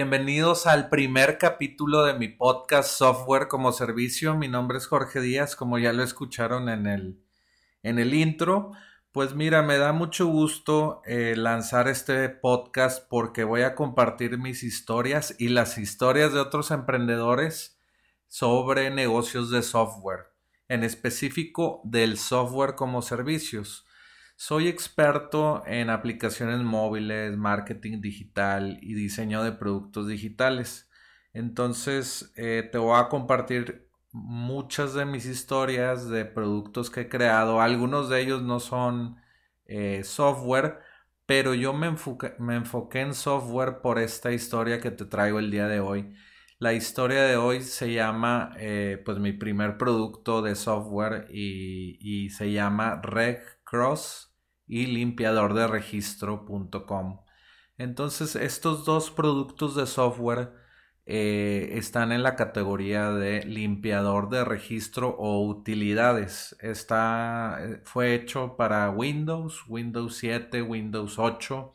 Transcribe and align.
Bienvenidos 0.00 0.68
al 0.68 0.90
primer 0.90 1.38
capítulo 1.38 2.04
de 2.04 2.14
mi 2.14 2.28
podcast 2.28 2.88
Software 2.88 3.48
como 3.48 3.72
Servicio. 3.72 4.36
Mi 4.36 4.46
nombre 4.46 4.78
es 4.78 4.86
Jorge 4.86 5.20
Díaz, 5.20 5.56
como 5.56 5.76
ya 5.76 5.92
lo 5.92 6.04
escucharon 6.04 6.68
en 6.68 6.86
el, 6.86 7.20
en 7.82 7.98
el 7.98 8.14
intro. 8.14 8.70
Pues 9.10 9.34
mira, 9.34 9.62
me 9.62 9.76
da 9.76 9.92
mucho 9.92 10.26
gusto 10.28 11.02
eh, 11.04 11.34
lanzar 11.36 11.88
este 11.88 12.28
podcast 12.28 13.08
porque 13.10 13.42
voy 13.42 13.62
a 13.62 13.74
compartir 13.74 14.38
mis 14.38 14.62
historias 14.62 15.34
y 15.36 15.48
las 15.48 15.78
historias 15.78 16.32
de 16.32 16.38
otros 16.38 16.70
emprendedores 16.70 17.80
sobre 18.28 18.90
negocios 18.90 19.50
de 19.50 19.62
software, 19.62 20.26
en 20.68 20.84
específico 20.84 21.80
del 21.82 22.18
software 22.18 22.76
como 22.76 23.02
servicios. 23.02 23.84
Soy 24.40 24.68
experto 24.68 25.64
en 25.66 25.90
aplicaciones 25.90 26.60
móviles, 26.60 27.36
marketing 27.36 28.00
digital 28.00 28.78
y 28.82 28.94
diseño 28.94 29.42
de 29.42 29.50
productos 29.52 30.06
digitales. 30.06 30.88
Entonces, 31.32 32.32
eh, 32.36 32.68
te 32.70 32.78
voy 32.78 32.98
a 33.00 33.08
compartir 33.08 33.88
muchas 34.12 34.94
de 34.94 35.04
mis 35.06 35.26
historias 35.26 36.08
de 36.08 36.24
productos 36.24 36.88
que 36.90 37.02
he 37.02 37.08
creado. 37.08 37.60
Algunos 37.60 38.08
de 38.08 38.20
ellos 38.20 38.42
no 38.42 38.60
son 38.60 39.16
eh, 39.66 40.04
software, 40.04 40.78
pero 41.26 41.52
yo 41.54 41.72
me, 41.74 41.92
me 42.38 42.54
enfoqué 42.56 43.00
en 43.00 43.14
software 43.14 43.80
por 43.82 43.98
esta 43.98 44.30
historia 44.32 44.80
que 44.80 44.92
te 44.92 45.04
traigo 45.04 45.40
el 45.40 45.50
día 45.50 45.66
de 45.66 45.80
hoy. 45.80 46.14
La 46.60 46.72
historia 46.74 47.24
de 47.24 47.36
hoy 47.36 47.62
se 47.62 47.92
llama, 47.92 48.52
eh, 48.58 49.02
pues 49.04 49.18
mi 49.18 49.32
primer 49.32 49.76
producto 49.78 50.42
de 50.42 50.54
software 50.54 51.26
y, 51.30 51.98
y 52.00 52.30
se 52.30 52.52
llama 52.52 53.00
RegCross 53.02 54.27
y 54.68 54.86
limpiador 54.86 55.54
de 55.54 55.66
registro.com. 55.66 57.20
Entonces 57.78 58.36
estos 58.36 58.84
dos 58.84 59.10
productos 59.10 59.74
de 59.76 59.86
software 59.86 60.52
eh, 61.10 61.70
están 61.78 62.12
en 62.12 62.22
la 62.22 62.36
categoría 62.36 63.10
de 63.12 63.42
limpiador 63.44 64.28
de 64.28 64.44
registro 64.44 65.16
o 65.18 65.42
utilidades. 65.48 66.54
Está, 66.60 67.58
eh, 67.60 67.80
fue 67.84 68.14
hecho 68.14 68.56
para 68.58 68.90
Windows, 68.90 69.64
Windows 69.68 70.16
7, 70.18 70.60
Windows 70.62 71.18
8. 71.18 71.72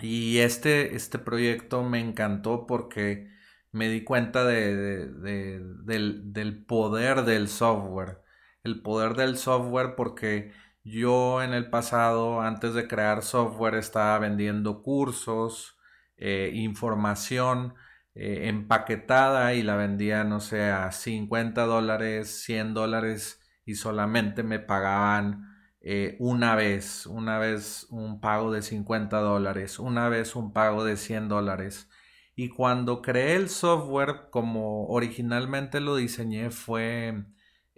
Y 0.00 0.38
este, 0.38 0.94
este 0.96 1.18
proyecto 1.18 1.82
me 1.84 2.00
encantó 2.00 2.66
porque 2.66 3.28
me 3.72 3.88
di 3.90 4.04
cuenta 4.04 4.44
de, 4.44 5.06
del 5.06 6.64
poder 6.66 7.24
del 7.24 7.48
software. 7.48 8.22
El 8.64 8.80
poder 8.82 9.14
del 9.16 9.36
software 9.36 9.94
porque 9.96 10.52
yo 10.84 11.42
en 11.42 11.52
el 11.54 11.70
pasado, 11.70 12.40
antes 12.40 12.74
de 12.74 12.88
crear 12.88 13.22
software, 13.22 13.74
estaba 13.74 14.18
vendiendo 14.18 14.82
cursos, 14.82 15.78
eh, 16.16 16.50
información 16.54 17.74
eh, 18.14 18.48
empaquetada 18.48 19.54
y 19.54 19.62
la 19.62 19.76
vendía, 19.76 20.24
no 20.24 20.40
sé, 20.40 20.70
a 20.70 20.90
50 20.90 21.66
dólares, 21.66 22.42
100 22.44 22.74
dólares 22.74 23.40
y 23.64 23.74
solamente 23.76 24.42
me 24.42 24.58
pagaban 24.58 25.48
eh, 25.80 26.16
una 26.18 26.54
vez, 26.56 27.06
una 27.06 27.38
vez 27.38 27.86
un 27.90 28.20
pago 28.20 28.50
de 28.52 28.62
50 28.62 29.18
dólares, 29.20 29.78
una 29.78 30.08
vez 30.08 30.34
un 30.34 30.52
pago 30.52 30.84
de 30.84 30.96
100 30.96 31.28
dólares. 31.28 31.88
Y 32.34 32.48
cuando 32.48 33.02
creé 33.02 33.36
el 33.36 33.48
software, 33.48 34.30
como 34.30 34.86
originalmente 34.88 35.80
lo 35.80 35.96
diseñé, 35.96 36.50
fue 36.50 37.24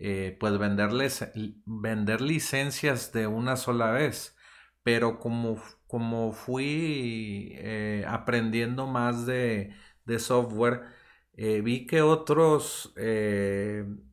eh, 0.02 0.34
pues 0.40 0.56
venderles, 0.58 1.30
vender 1.66 2.22
licencias 2.22 3.12
de 3.12 3.26
una 3.26 3.56
sola 3.56 3.90
vez. 3.90 4.36
Pero 4.82 5.18
como, 5.20 5.58
como 5.86 6.32
fui 6.32 7.52
eh, 7.58 8.04
aprendiendo 8.08 8.86
más 8.86 9.26
de, 9.26 9.74
software, 10.18 10.82
eh, 11.34 11.60
vi 11.62 11.86
que 11.86 12.02
otros 12.02 12.94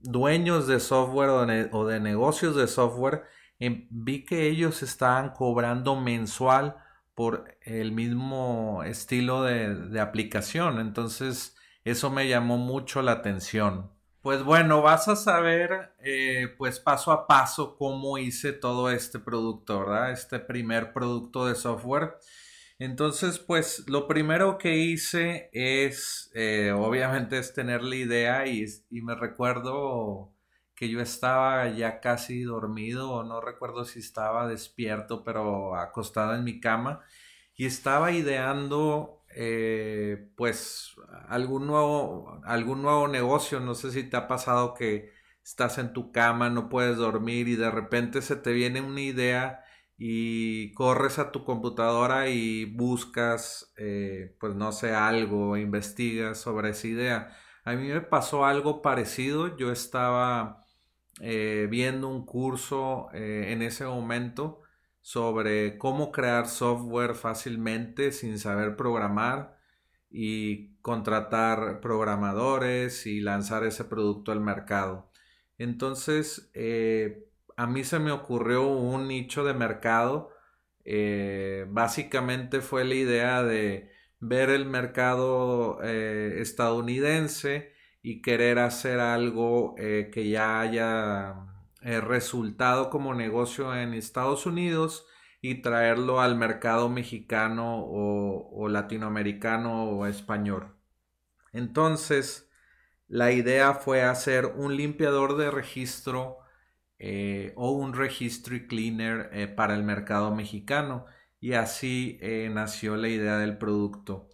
dueños 0.01 0.67
de 0.67 0.79
software 0.79 1.29
o 1.71 1.85
de, 1.87 1.99
negocios 1.99 2.55
de 2.55 2.67
software, 2.67 3.23
em, 3.59 3.87
vi 3.89 4.25
que 4.25 4.47
ellos 4.47 4.83
estaban 4.83 5.31
cobrando 5.31 5.95
mensual 5.95 6.77
por 7.15 7.57
el 7.61 7.91
mismo 7.93 8.83
estilo 8.83 9.43
de, 9.43 9.73
de 9.75 9.99
aplicación. 10.01 10.79
Entonces, 10.79 11.55
eso 11.83 12.09
me 12.11 12.27
llamó 12.27 12.57
mucho 12.57 13.01
la 13.01 13.13
atención. 13.13 13.96
Pues 14.21 14.43
bueno, 14.43 14.81
vas 14.81 15.07
a 15.07 15.15
saber 15.15 15.93
eh, 15.99 16.53
pues 16.57 16.79
paso 16.79 17.11
a 17.11 17.27
paso 17.27 17.77
cómo 17.77 18.17
hice 18.17 18.51
todo 18.53 18.89
este 18.91 19.19
producto, 19.19 19.79
¿verdad? 19.79 20.11
Este 20.11 20.39
primer 20.39 20.91
producto 20.91 21.45
de 21.47 21.55
software. 21.55 22.17
Entonces, 22.79 23.39
pues 23.39 23.85
lo 23.87 24.07
primero 24.07 24.57
que 24.57 24.77
hice 24.77 25.49
es, 25.53 26.29
eh, 26.35 26.71
obviamente, 26.71 27.37
es 27.39 27.53
tener 27.53 27.83
la 27.83 27.95
idea 27.95 28.47
y, 28.47 28.65
y, 28.89 29.01
me 29.01 29.15
recuerdo 29.15 30.33
que 30.75 30.89
yo 30.89 31.01
estaba 31.01 31.67
ya 31.69 31.99
casi 32.01 32.43
dormido 32.43 33.23
no 33.23 33.41
recuerdo 33.41 33.83
si 33.85 33.99
estaba 33.99 34.47
despierto, 34.47 35.23
pero 35.23 35.75
acostado 35.75 36.35
en 36.35 36.43
mi 36.43 36.59
cama 36.59 37.01
y 37.55 37.65
estaba 37.65 38.11
ideando 38.11 39.16
eh, 39.39 40.31
pues 40.35 40.95
algún 41.29 41.67
nuevo, 41.67 42.41
algún 42.43 42.81
nuevo 42.81 43.07
negocio. 43.07 43.59
No 43.59 43.75
sé 43.75 43.91
si 43.91 44.03
te 44.03 44.17
ha 44.17 44.27
pasado 44.27 44.73
que 44.73 45.11
estás 45.43 45.77
en 45.77 45.93
tu 45.93 46.11
cama, 46.11 46.49
no 46.49 46.69
puedes 46.69 46.97
dormir 46.97 47.47
y 47.47 47.55
de 47.55 47.69
repente 47.69 48.23
se 48.23 48.35
te 48.35 48.51
viene 48.51 48.81
una 48.81 49.01
idea 49.01 49.63
y 49.95 50.73
corres 50.73 51.19
a 51.19 51.31
tu 51.31 51.43
computadora 51.45 52.29
y 52.29 52.65
buscas, 52.65 53.73
eh, 53.77 54.35
pues 54.39 54.55
no 54.55 54.71
sé, 54.71 54.93
algo, 54.95 55.55
investigas 55.55 56.39
sobre 56.39 56.71
esa 56.71 56.87
idea. 56.87 57.37
A 57.63 57.73
mí 57.73 57.89
me 57.89 58.01
pasó 58.01 58.43
algo 58.45 58.81
parecido. 58.81 59.55
Yo 59.57 59.71
estaba 59.71 60.65
eh, 61.21 61.67
viendo 61.69 62.07
un 62.09 62.25
curso 62.25 63.09
en 63.13 63.61
ese 63.61 63.85
momento 63.85 64.63
sobre 65.07 65.77
cómo 65.77 66.11
crear 66.11 66.49
software 66.49 67.15
fácilmente 67.15 68.11
sin 68.11 68.37
saber 68.37 68.75
programar 68.75 69.57
y 70.09 70.75
contratar 70.81 71.79
programadores 71.79 73.05
y 73.07 73.21
lanzar 73.21 73.63
ese 73.63 73.85
producto 73.85 74.33
al 74.33 74.41
mercado. 74.41 75.09
Entonces, 75.57 76.51
eh, 76.53 77.25
a 77.55 77.67
mí 77.67 77.85
se 77.85 77.99
me 77.99 78.11
ocurrió 78.11 78.67
un 78.67 79.07
nicho 79.07 79.45
de 79.45 79.53
mercado. 79.53 80.31
Eh, 80.83 81.65
básicamente 81.69 82.59
fue 82.59 82.83
la 82.83 82.95
idea 82.95 83.43
de 83.43 83.89
ver 84.19 84.49
el 84.49 84.65
mercado 84.65 85.79
eh, 85.83 86.39
estadounidense 86.41 87.71
y 88.01 88.21
querer 88.21 88.59
hacer 88.59 88.99
algo 88.99 89.73
que 89.75 90.29
ya 90.29 90.59
haya 90.59 91.56
eh, 91.81 92.01
resultado 92.01 92.89
como 92.89 93.13
negocio 93.13 93.75
en 93.75 93.93
Estados 93.93 94.45
Unidos 94.45 95.05
y 95.41 95.61
traerlo 95.61 96.21
al 96.21 96.35
mercado 96.35 96.89
mexicano 96.89 97.83
o, 97.85 98.67
latinoamericano 98.69 99.85
o 99.85 100.05
español. 100.07 100.75
Entonces, 101.53 102.49
la 103.07 103.31
idea 103.31 103.73
fue 103.75 104.03
hacer 104.03 104.45
un 104.47 104.75
limpiador 104.75 105.37
de 105.37 105.51
registro 105.51 106.39
eh, 106.99 107.53
o 107.55 107.71
un 107.71 107.93
registry 107.93 108.67
cleaner 108.67 109.29
eh, 109.31 109.47
para 109.47 109.75
el 109.75 109.83
mercado 109.83 110.33
mexicano 110.35 111.05
y 111.39 111.53
así 111.53 112.19
nació 112.51 112.97
la 112.97 113.09
idea 113.09 113.37
del 113.37 113.57
producto. 113.57 114.29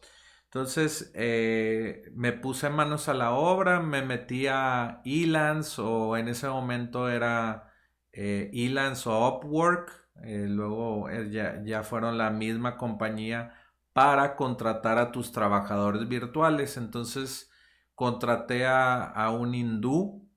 Entonces 0.53 1.11
eh, 1.15 2.11
me 2.13 2.31
puse 2.31 2.69
manos 2.69 3.09
a 3.09 3.15
la 3.15 3.31
obra, 3.31 3.79
me 3.79 4.03
metí 4.03 4.45
a 4.45 5.01
Elance 5.03 5.81
o 5.81 6.15
en 6.15 6.27
ese 6.27 6.47
momento 6.47 7.09
era 7.09 7.73
eh, 8.11 8.51
Elance 8.53 9.09
o 9.09 9.27
Upwork, 9.27 9.91
eh, 10.23 10.45
luego 10.47 11.09
ya, 11.31 11.81
fueron 11.81 12.19
la 12.19 12.29
misma 12.29 12.77
compañía 12.77 13.55
para 13.94 14.35
contratar 14.35 15.00
a 15.00 15.11
tus 15.11 15.31
trabajadores 15.31 16.07
virtuales. 16.07 16.77
Entonces 16.77 17.49
contraté 17.95 18.67
a, 18.67 19.31
un 19.31 19.56
hindú 19.56 20.29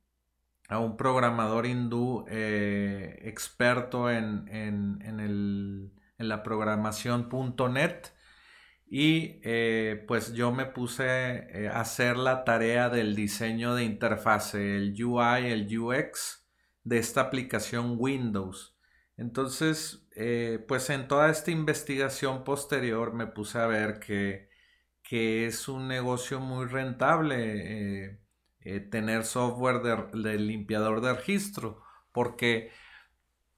a 0.70 0.78
un 0.78 0.96
programador 0.96 1.66
hindú 1.66 2.24
eh, 2.28 3.18
experto 3.24 4.10
en, 4.10 4.48
en, 4.48 5.20
el, 5.20 5.92
en 6.16 6.28
la 6.28 6.42
programación.net 6.42 8.15
y 8.86 9.40
eh, 9.42 10.04
pues 10.06 10.32
yo 10.32 10.52
me 10.52 10.66
puse 10.66 11.04
eh, 11.04 11.68
a 11.68 11.80
hacer 11.80 12.16
la 12.16 12.44
tarea 12.44 12.88
del 12.88 13.14
diseño 13.14 13.74
de 13.74 13.84
interfase, 13.84 14.76
el 14.76 14.94
UI, 15.02 15.46
el 15.46 15.78
UX 15.78 16.46
de 16.84 16.98
esta 16.98 17.22
aplicación 17.22 17.96
Windows. 17.98 18.76
Entonces, 19.16 20.06
pues 20.68 20.90
en 20.90 21.08
toda 21.08 21.30
esta 21.30 21.50
investigación 21.50 22.44
posterior 22.44 23.14
me 23.14 23.26
puse 23.26 23.58
a 23.58 23.66
ver 23.66 23.98
que, 23.98 24.50
que 25.02 25.46
es 25.46 25.68
un 25.68 25.88
negocio 25.88 26.38
muy 26.38 26.66
rentable 26.66 28.20
eh, 28.66 28.80
tener 28.80 29.24
software 29.24 29.80
de, 30.12 30.38
limpiador 30.40 31.00
de 31.00 31.14
registro, 31.14 31.84
porque 32.10 32.72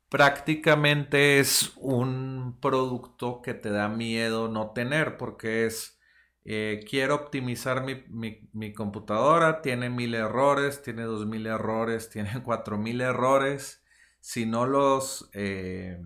prácticamente 0.09 1.39
es 1.39 1.73
un 1.77 2.59
producto 2.61 3.43
que 3.43 3.55
te 3.55 3.71
da 3.71 3.89
miedo 3.89 4.49
no 4.49 4.73
tener, 4.73 5.17
porque 5.17 5.67
es, 5.67 5.99
eh, 6.45 6.85
quiero 6.89 7.15
optimizar 7.15 7.85
mi, 7.85 8.73
computadora, 8.75 9.61
tiene 9.63 9.91
mil 9.91 10.15
errores, 10.15 10.83
tiene 10.83 11.03
dos 11.03 11.27
mil 11.27 11.47
errores, 11.47 12.11
tiene 12.13 12.43
cuatro 12.45 12.79
mil 12.79 13.01
errores, 13.01 13.83
si 14.21 14.47
no 14.47 14.67
los... 14.67 15.31
Eh, 15.35 16.01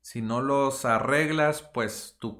si 0.00 0.22
no 0.22 0.40
los 0.40 0.86
arreglas, 0.86 1.60
pues 1.60 2.16
tu, 2.18 2.34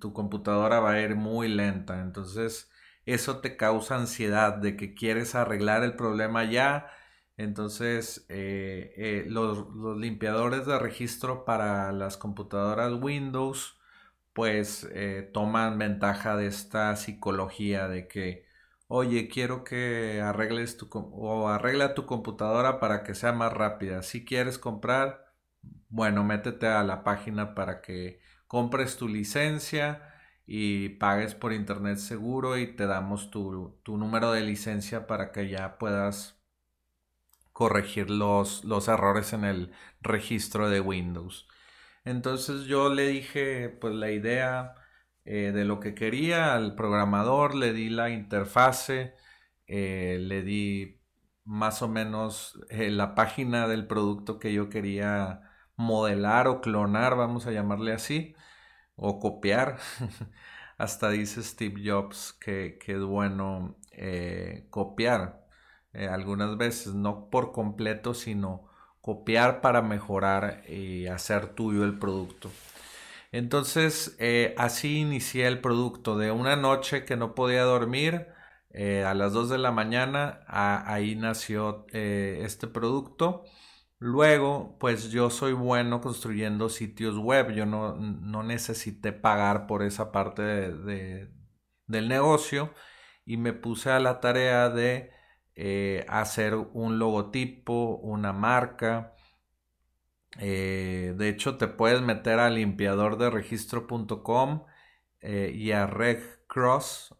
tu 0.00 0.12
computadora 0.12 0.80
va 0.80 0.92
a 0.92 1.00
ir 1.00 1.14
muy 1.14 1.46
lenta. 1.48 2.00
Entonces, 2.00 2.68
eso 3.04 3.38
te 3.40 3.56
causa 3.56 3.94
ansiedad 3.94 4.54
de 4.54 4.76
que 4.76 4.94
quieres 4.94 5.36
arreglar 5.36 5.84
el 5.84 5.94
problema 5.94 6.44
ya. 6.44 6.88
Entonces, 7.36 8.26
eh, 8.28 8.92
eh, 8.96 9.24
los, 9.28 9.66
limpiadores 9.98 10.66
de 10.66 10.78
registro 10.78 11.44
para 11.44 11.92
las 11.92 12.16
computadoras 12.16 12.92
Windows, 13.00 13.78
pues 14.32 14.88
eh, 14.92 15.30
toman 15.32 15.78
ventaja 15.78 16.36
de 16.36 16.46
esta 16.46 16.94
psicología 16.96 17.88
de 17.88 18.08
que, 18.08 18.46
oye, 18.88 19.28
quiero 19.28 19.64
que 19.64 20.20
arregles 20.22 20.76
tu 20.76 20.88
o 20.92 21.58
tu 21.94 22.06
computadora 22.06 22.80
para 22.80 23.02
que 23.02 23.14
sea 23.14 23.32
más 23.32 23.52
rápida. 23.52 24.02
Si 24.02 24.24
quieres 24.24 24.58
comprar, 24.58 25.26
bueno, 25.88 26.24
métete 26.24 26.66
a 26.68 26.82
la 26.84 27.04
página 27.04 27.54
para 27.54 27.80
que 27.82 28.20
compres 28.46 28.96
tu 28.96 29.08
licencia 29.08 30.12
y 30.46 30.90
pagues 30.90 31.34
por 31.34 31.52
internet 31.52 31.98
seguro 31.98 32.58
y 32.58 32.68
te 32.76 32.86
damos 32.86 33.30
tu, 33.30 33.80
número 33.86 34.32
de 34.32 34.42
licencia 34.42 35.06
para 35.06 35.32
que 35.32 35.48
ya 35.48 35.78
puedas 35.78 36.35
corregir 37.56 38.10
los, 38.10 38.64
los, 38.64 38.86
errores 38.88 39.32
en 39.32 39.44
el 39.44 39.72
registro 40.02 40.68
de 40.68 40.80
Windows. 40.80 41.48
Entonces 42.04 42.66
yo 42.66 42.90
le 42.90 43.08
dije 43.08 43.70
pues 43.70 43.94
la 43.94 44.10
idea 44.10 44.74
eh, 45.24 45.52
de 45.52 45.64
lo 45.64 45.80
que 45.80 45.94
quería 45.94 46.54
al 46.54 46.74
programador, 46.76 47.54
le 47.54 47.72
di 47.72 47.88
la 47.88 48.10
interfase, 48.10 49.14
eh, 49.66 50.18
le 50.20 50.42
di 50.42 51.00
más 51.44 51.80
o 51.82 51.88
menos 51.88 52.60
eh, 52.70 52.90
la 52.90 53.14
página 53.14 53.68
del 53.68 53.86
producto 53.86 54.38
que 54.38 54.52
yo 54.52 54.68
quería 54.68 55.40
modelar 55.76 56.48
o 56.48 56.60
clonar, 56.60 57.16
vamos 57.16 57.46
a 57.46 57.52
llamarle 57.52 57.92
así 57.94 58.34
o 58.96 59.18
copiar. 59.18 59.78
Hasta 60.78 61.10
dice 61.10 61.42
Steve 61.42 61.82
Jobs 61.84 62.34
que, 62.34 62.78
es 62.86 63.00
bueno 63.02 63.78
copiar 64.70 65.45
eh, 65.96 66.08
algunas 66.08 66.56
veces, 66.56 66.94
no 66.94 67.30
por 67.30 67.52
completo, 67.52 68.14
sino 68.14 68.68
copiar 69.00 69.60
para 69.60 69.82
mejorar 69.82 70.62
y 70.68 71.06
hacer 71.06 71.48
tuyo 71.54 71.84
el 71.84 71.98
producto. 71.98 72.50
Entonces, 73.32 74.16
eh, 74.20 74.54
así 74.58 74.98
inicié 75.00 75.46
el 75.46 75.60
producto. 75.60 76.16
De 76.18 76.30
una 76.32 76.56
noche 76.56 77.04
que 77.04 77.16
no 77.16 77.34
podía 77.34 77.62
dormir, 77.64 78.28
a 79.06 79.14
las 79.14 79.32
2 79.32 79.48
de 79.48 79.58
la 79.58 79.72
mañana, 79.72 80.40
ahí 80.48 81.16
nació 81.16 81.86
este 81.92 82.66
producto. 82.66 83.44
Luego, 83.98 84.76
pues 84.78 85.10
yo 85.10 85.30
soy 85.30 85.54
bueno 85.54 86.00
construyendo 86.02 86.68
sitios 86.68 87.16
web, 87.16 87.52
yo 87.52 87.64
no, 87.64 87.96
necesité 88.42 89.12
pagar 89.12 89.66
por 89.66 89.82
esa 89.82 90.12
parte 90.12 90.42
del 91.86 92.08
negocio 92.08 92.74
y 93.24 93.38
me 93.38 93.52
puse 93.54 93.90
a 93.90 94.00
la 94.00 94.20
tarea 94.20 94.68
de 94.68 95.10
eh, 95.56 96.06
hacer 96.08 96.54
un 96.54 96.98
logotipo, 96.98 97.96
una 97.96 98.32
marca. 98.32 99.14
Eh, 100.38 101.14
de 101.16 101.28
hecho, 101.28 101.56
te 101.56 101.68
puedes 101.68 102.02
meter 102.02 102.38
a 102.38 102.50
limpiador 102.50 103.18
de 103.18 103.30
registro.com 103.30 104.64
eh, 105.20 105.52
y 105.54 105.72
a 105.72 105.86
Reg 105.86 106.46
Cross, 106.46 107.14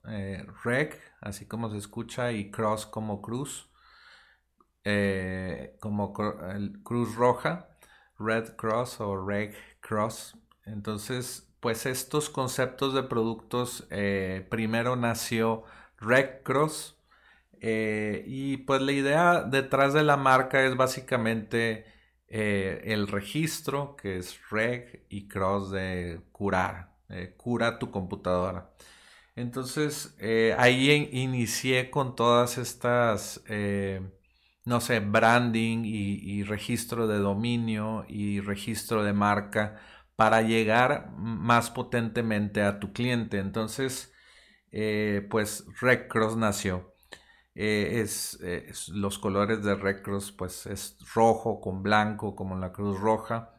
Reg, 0.64 1.00
así 1.20 1.46
como 1.46 1.70
se 1.70 1.78
escucha, 1.78 2.32
y 2.32 2.50
Cross 2.50 2.86
como 2.86 3.20
cruz. 3.22 3.70
Eh, 4.88 5.76
como 5.80 6.12
Cruz 6.84 7.16
Roja, 7.16 7.68
Red 8.20 8.54
Cross 8.54 9.00
o 9.00 9.26
Red 9.26 9.52
Cross. 9.80 10.38
Entonces, 10.64 11.52
pues 11.58 11.86
estos 11.86 12.30
conceptos 12.30 12.94
de 12.94 13.02
productos, 13.02 13.88
eh, 13.90 14.46
primero 14.48 14.94
nació 14.94 15.64
Red 15.98 16.44
Cross 16.44 16.96
eh, 17.60 18.24
y 18.26 18.58
pues 18.58 18.82
la 18.82 18.92
idea 18.92 19.42
detrás 19.42 19.92
de 19.94 20.02
la 20.04 20.16
marca 20.16 20.64
es 20.64 20.76
básicamente 20.76 21.86
el 22.28 23.06
registro 23.08 23.96
que 23.96 24.16
es 24.18 24.38
Reg 24.50 25.06
y 25.08 25.28
Cross 25.28 25.70
de 25.70 26.20
curar, 26.32 26.96
cura 27.36 27.78
tu 27.78 27.90
computadora. 27.92 28.72
Entonces 29.36 30.16
ahí 30.58 31.08
inicié 31.12 31.90
con 31.90 32.16
todas 32.16 32.58
estas 32.58 33.42
no 34.66 34.80
sé, 34.80 35.00
branding 35.00 35.84
y, 35.86 36.42
registro 36.44 37.06
de 37.06 37.18
dominio 37.18 38.04
y 38.08 38.40
registro 38.40 39.04
de 39.04 39.12
marca 39.12 39.80
para 40.16 40.42
llegar 40.42 41.12
más 41.16 41.70
potentemente 41.70 42.62
a 42.62 42.80
tu 42.80 42.92
cliente. 42.92 43.38
Entonces, 43.38 44.12
eh, 44.72 45.26
pues 45.30 45.66
Red 45.80 46.08
Cross 46.08 46.36
nació. 46.36 46.95
Eh, 47.56 48.00
es, 48.02 48.38
los 48.90 49.18
colores 49.18 49.64
de 49.64 49.74
Red 49.74 50.02
Cross 50.02 50.32
pues 50.32 50.66
es 50.66 50.98
rojo 51.14 51.60
con 51.60 51.82
blanco 51.82 52.36
como 52.36 52.56
la 52.56 52.72
Cruz 52.72 53.00
Roja. 53.00 53.52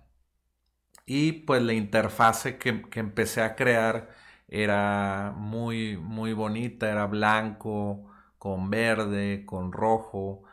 Y 1.06 1.32
pues 1.34 1.62
la 1.64 1.74
interfase 1.74 2.58
que, 2.58 2.82
que 2.90 3.00
empecé 3.00 3.42
a 3.42 3.56
crear 3.56 4.10
era 4.48 5.34
muy, 5.38 5.98
muy 5.98 6.34
bonita, 6.34 6.90
era 6.92 7.06
blanco, 7.08 8.06
con 8.38 8.70
verde, 8.70 9.46
con 9.46 9.72
rojo 9.72 10.44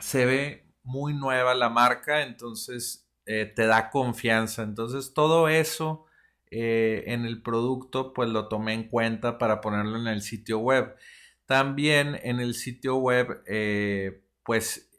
se 0.00 0.26
ve 0.26 0.66
muy 0.82 1.14
nueva 1.14 1.54
la 1.54 1.70
marca, 1.70 2.22
entonces 2.22 3.08
eh, 3.26 3.46
te 3.54 3.66
da 3.66 3.90
confianza. 3.90 4.62
Entonces 4.62 5.14
todo 5.14 5.48
eso 5.48 6.06
eh, 6.50 7.04
en 7.08 7.24
el 7.24 7.42
producto 7.42 8.12
pues 8.12 8.28
lo 8.28 8.48
tomé 8.48 8.74
en 8.74 8.88
cuenta 8.88 9.38
para 9.38 9.60
ponerlo 9.60 9.98
en 9.98 10.08
el 10.08 10.22
sitio 10.22 10.58
web. 10.58 10.94
También 11.46 12.18
en 12.22 12.40
el 12.40 12.54
sitio 12.54 12.96
web 12.96 13.42
eh, 13.46 14.22
pues 14.44 14.90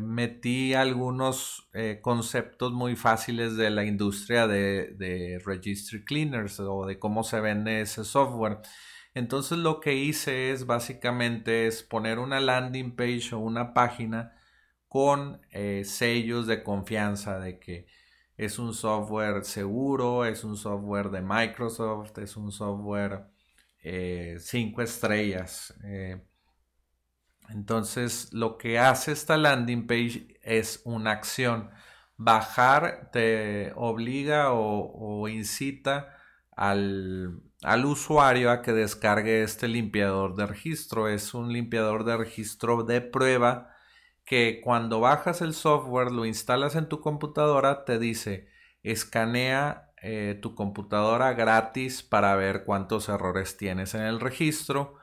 metí 0.00 0.74
algunos 0.74 1.70
conceptos 2.02 2.72
muy 2.72 2.96
fáciles 2.96 3.56
de 3.56 3.70
la 3.70 3.84
industria 3.84 4.48
de, 4.48 4.92
de 4.96 5.40
registry 5.46 6.04
cleaners 6.04 6.58
o 6.58 6.84
de 6.84 6.98
cómo 6.98 7.22
se 7.22 7.40
vende 7.40 7.80
ese 7.80 8.02
software. 8.02 8.58
Entonces 9.14 9.58
lo 9.58 9.80
que 9.80 9.94
hice 9.94 10.50
es 10.50 10.66
básicamente 10.66 11.66
es 11.66 11.82
poner 11.82 12.18
una 12.18 12.40
landing 12.40 12.94
page 12.94 13.30
o 13.32 13.38
una 13.38 13.74
página 13.74 14.34
con 14.88 15.40
eh, 15.50 15.84
sellos 15.84 16.46
de 16.46 16.62
confianza 16.62 17.38
de 17.38 17.58
que 17.60 17.86
es 18.36 18.58
un 18.58 18.74
software 18.74 19.44
seguro, 19.44 20.24
es 20.24 20.44
un 20.44 20.56
software 20.56 21.10
de 21.10 21.22
Microsoft, 21.22 22.18
es 22.18 22.36
un 22.36 22.50
software 22.50 23.29
5 23.82 24.80
eh, 24.80 24.84
estrellas. 24.84 25.74
Eh. 25.84 26.22
entonces 27.48 28.32
lo 28.32 28.58
que 28.58 28.78
hace 28.78 29.12
esta 29.12 29.36
landing 29.36 29.86
page 29.86 30.38
es 30.42 30.82
una 30.84 31.12
acción. 31.12 31.70
Bajar 32.16 33.10
te 33.12 33.72
obliga 33.74 34.52
o 34.52 35.28
incita 35.28 36.20
al, 36.60 37.40
usuario 37.84 38.50
a 38.50 38.60
que 38.62 38.72
descargue 38.72 39.42
este 39.42 39.66
limpiador 39.66 40.36
de 40.36 40.46
registro. 40.46 41.08
Es 41.08 41.34
un 41.34 41.52
limpiador 41.52 42.04
de 42.04 42.16
registro 42.18 42.84
de 42.84 43.00
prueba 43.00 43.74
que 44.24 44.60
cuando 44.62 45.00
bajas 45.00 45.40
el 45.40 45.54
software, 45.54 46.12
lo 46.12 46.26
instalas 46.26 46.76
en 46.76 46.88
tu 46.88 47.00
computadora, 47.00 47.84
te 47.84 47.98
dice 47.98 48.48
escanea 48.82 49.89
eh, 50.02 50.38
tu 50.40 50.54
computadora 50.54 51.34
gratis 51.34 52.02
para 52.02 52.34
ver 52.36 52.64
cuántos 52.64 53.08
errores 53.08 53.56
tienes 53.56 53.94
en 53.94 54.02
el 54.02 54.20
registro 54.20 54.96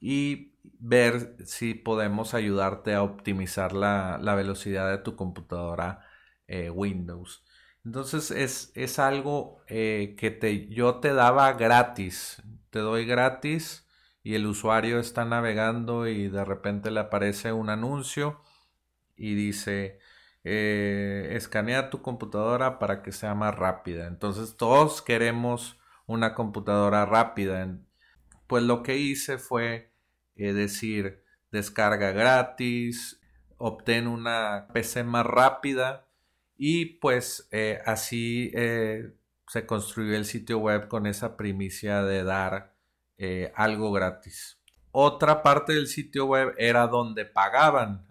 y 0.00 0.54
ver 0.78 1.36
si 1.44 1.74
podemos 1.74 2.34
ayudarte 2.34 2.94
a 2.94 3.02
optimizar 3.02 3.72
la, 3.72 4.18
velocidad 4.34 4.90
de 4.90 4.98
tu 4.98 5.16
computadora 5.16 6.06
eh, 6.48 6.70
Windows. 6.70 7.44
Entonces 7.84 8.30
es, 8.30 8.72
es 8.74 8.98
algo 8.98 9.62
eh, 9.68 10.14
que 10.18 10.30
te, 10.30 10.68
yo 10.68 10.96
te 10.96 11.14
daba 11.14 11.52
gratis. 11.52 12.42
Te 12.70 12.80
doy 12.80 13.06
gratis 13.06 13.86
y 14.22 14.34
el 14.34 14.46
usuario 14.46 14.98
está 14.98 15.24
navegando 15.24 16.06
y 16.08 16.28
de 16.28 16.44
repente 16.44 16.90
le 16.90 17.00
aparece 17.00 17.52
un 17.52 17.70
anuncio 17.70 18.40
y 19.16 19.34
dice 19.34 19.98
eh, 20.42 21.32
escanea 21.32 21.90
tu 21.90 22.00
computadora 22.00 22.78
para 22.78 23.02
que 23.02 23.12
sea 23.12 23.34
más 23.34 23.54
rápida. 23.54 24.06
Entonces 24.06 24.56
todos 24.56 25.02
queremos 25.02 25.78
una 26.06 26.34
computadora 26.34 27.04
rápida. 27.06 27.78
Pues 28.46 28.62
lo 28.62 28.82
que 28.82 28.96
hice 28.96 29.38
fue 29.38 29.92
eh, 30.36 30.52
decir 30.52 31.22
descarga 31.50 32.12
gratis, 32.12 33.20
obtén 33.58 34.06
una 34.06 34.68
PC 34.72 35.04
más 35.04 35.26
rápida 35.26 36.08
y 36.56 36.86
pues 37.00 37.48
eh, 37.52 37.80
así 37.84 38.52
se 39.46 39.66
construyó 39.66 40.16
el 40.16 40.24
sitio 40.24 40.58
web 40.58 40.88
con 40.88 41.06
esa 41.06 41.36
primicia 41.36 42.02
de 42.02 42.24
dar 42.24 42.74
algo 43.54 43.92
gratis. 43.92 44.58
Otra 44.92 45.42
parte 45.42 45.74
del 45.74 45.86
sitio 45.86 46.26
web 46.26 46.54
era 46.56 46.86
donde 46.86 47.26
pagaban 47.26 48.06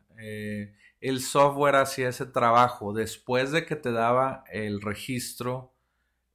el 1.01 1.21
software 1.21 1.75
hacía 1.75 2.09
ese 2.09 2.25
trabajo. 2.25 2.93
Después 2.93 3.51
de 3.51 3.65
que 3.65 3.75
te 3.75 3.91
daba 3.91 4.43
el 4.51 4.81
registro 4.81 5.73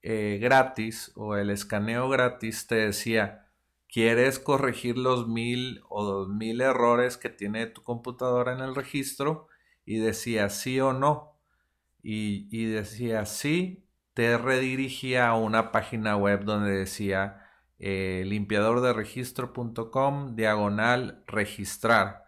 eh, 0.03 0.39
gratis 0.41 1.13
o 1.17 1.37
el 1.37 1.51
escaneo 1.51 2.09
gratis, 2.09 2.67
te 2.67 2.77
decía, 2.77 3.47
¿quieres 3.89 4.39
corregir 4.39 4.97
los 4.99 5.29
mil 5.29 5.83
o 5.89 6.05
dos 6.05 6.29
mil 6.29 6.61
errores 6.61 7.17
que 7.17 7.31
tiene 7.31 7.67
tu 7.67 7.83
computadora 7.83 8.53
en 8.53 8.61
el 8.61 8.75
registro? 8.75 9.49
Y 9.85 9.99
decía 9.99 10.49
sí 10.51 10.81
o 10.81 10.93
no. 10.93 11.33
Y, 12.03 12.67
decía 12.67 13.25
sí, 13.25 13.87
te 14.15 14.37
redirigía 14.37 15.29
a 15.29 15.37
una 15.37 15.73
página 15.73 16.17
web 16.17 16.45
donde 16.45 16.73
decía 16.73 17.41
eh, 17.79 18.25
limpiadorderegistro.com 18.27 20.37
diagonal 20.37 21.25
registrar 21.27 22.24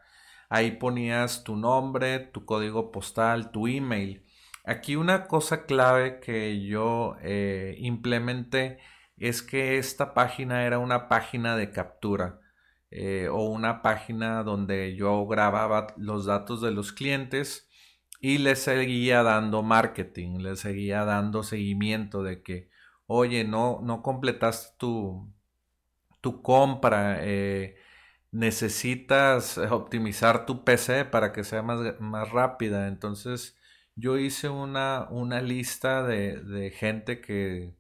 Ahí 0.48 0.72
ponías 0.72 1.44
tu 1.44 1.56
nombre, 1.56 2.18
tu 2.18 2.44
código 2.44 2.92
postal, 2.92 3.50
tu 3.50 3.66
email. 3.66 4.24
Aquí 4.64 4.96
una 4.96 5.26
cosa 5.26 5.64
clave 5.66 6.20
que 6.20 6.64
yo 6.66 7.16
eh, 7.22 7.76
implementé 7.78 8.78
es 9.16 9.42
que 9.42 9.78
esta 9.78 10.14
página 10.14 10.64
era 10.64 10.78
una 10.78 11.08
página 11.08 11.56
de 11.56 11.70
captura 11.70 12.40
eh, 12.90 13.28
o 13.30 13.44
una 13.44 13.82
página 13.82 14.42
donde 14.42 14.96
yo 14.96 15.26
grababa 15.26 15.88
los 15.96 16.26
datos 16.26 16.60
de 16.62 16.70
los 16.70 16.92
clientes 16.92 17.68
y 18.20 18.38
les 18.38 18.60
seguía 18.60 19.22
dando 19.22 19.62
marketing, 19.62 20.38
les 20.38 20.60
seguía 20.60 21.04
dando 21.04 21.42
seguimiento 21.42 22.22
de 22.22 22.42
que, 22.42 22.70
oye, 23.06 23.44
no, 23.44 23.80
no 23.82 24.02
completaste 24.02 24.74
tu, 24.78 25.32
tu 26.20 26.42
compra, 26.42 27.18
eh, 27.20 27.76
necesitas 28.36 29.56
optimizar 29.58 30.44
tu 30.46 30.62
PC 30.64 31.06
para 31.06 31.32
que 31.32 31.42
sea 31.42 31.62
más, 31.62 31.98
más 32.00 32.30
rápida. 32.30 32.86
Entonces 32.88 33.56
yo 33.94 34.18
hice 34.18 34.48
una, 34.50 35.08
una 35.10 35.40
lista 35.40 36.02
de, 36.02 36.70
gente 36.76 37.20
que, 37.20 37.74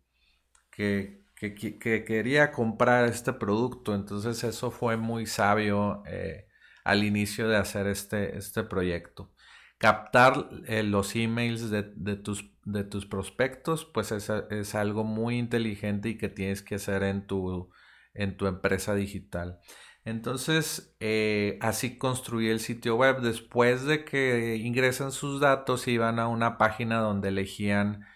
que, 0.70 1.24
quería 1.36 2.52
comprar 2.52 3.04
este 3.06 3.32
producto. 3.34 3.94
Entonces 3.94 4.42
eso 4.44 4.70
fue 4.70 4.96
muy 4.96 5.26
sabio 5.26 6.02
eh, 6.06 6.46
al 6.84 7.04
inicio 7.04 7.48
de 7.48 7.56
hacer 7.56 7.86
este, 7.86 8.38
este 8.38 8.62
proyecto. 8.64 9.32
Captar 9.78 10.48
eh, 10.66 10.82
los 10.82 11.14
emails 11.16 11.68
de, 11.70 11.82
tus, 12.16 12.50
de 12.64 12.84
tus 12.84 13.04
prospectos, 13.04 13.84
pues 13.84 14.10
es, 14.10 14.30
es, 14.30 14.74
algo 14.74 15.04
muy 15.04 15.36
inteligente 15.36 16.08
y 16.08 16.16
que 16.16 16.30
tienes 16.30 16.62
que 16.62 16.76
hacer 16.76 17.02
en 17.02 17.26
tu, 17.26 17.70
en 18.14 18.38
tu 18.38 18.46
empresa 18.46 18.94
digital. 18.94 19.60
Entonces, 20.06 20.94
eh, 21.00 21.58
así 21.60 21.98
construí 21.98 22.48
el 22.48 22.60
sitio 22.60 22.96
web. 22.96 23.20
Después 23.22 23.84
de 23.84 24.04
que 24.04 24.56
ingresan 24.56 25.10
sus 25.12 25.40
datos, 25.40 25.88
iban 25.88 26.20
a 26.20 26.28
una 26.28 26.58
página 26.58 27.00
donde 27.00 27.30
elegían 27.30 28.06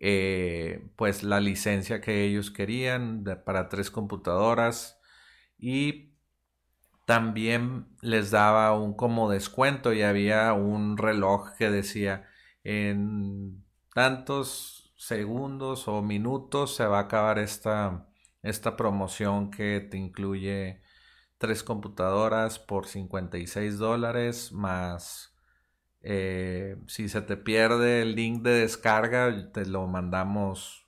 eh, 0.00 0.88
pues 0.96 1.22
la 1.22 1.40
licencia 1.40 2.00
que 2.00 2.24
ellos 2.24 2.50
querían 2.50 3.24
para 3.44 3.68
tres 3.68 3.90
computadoras 3.90 4.98
y 5.58 6.14
también 7.06 7.88
les 8.02 8.30
daba 8.30 8.72
un 8.78 8.94
como 8.94 9.30
descuento 9.30 9.92
y 9.92 10.02
había 10.02 10.52
un 10.54 10.96
reloj 10.98 11.50
que 11.58 11.70
decía 11.70 12.26
en 12.64 13.64
tantos 13.94 14.94
segundos 14.96 15.88
o 15.88 16.02
minutos 16.02 16.76
se 16.76 16.86
va 16.86 16.98
a 17.00 17.02
acabar 17.02 17.38
esta, 17.38 18.08
esta 18.42 18.76
promoción 18.76 19.50
que 19.50 19.80
te 19.80 19.98
incluye 19.98 20.83
tres 21.38 21.62
computadoras 21.62 22.58
por 22.58 22.86
56 22.86 23.78
dólares 23.78 24.52
más 24.52 25.34
eh, 26.06 26.76
si 26.86 27.08
se 27.08 27.22
te 27.22 27.38
pierde 27.38 28.02
el 28.02 28.14
link 28.14 28.42
de 28.42 28.60
descarga 28.60 29.50
te 29.52 29.64
lo 29.64 29.86
mandamos 29.86 30.86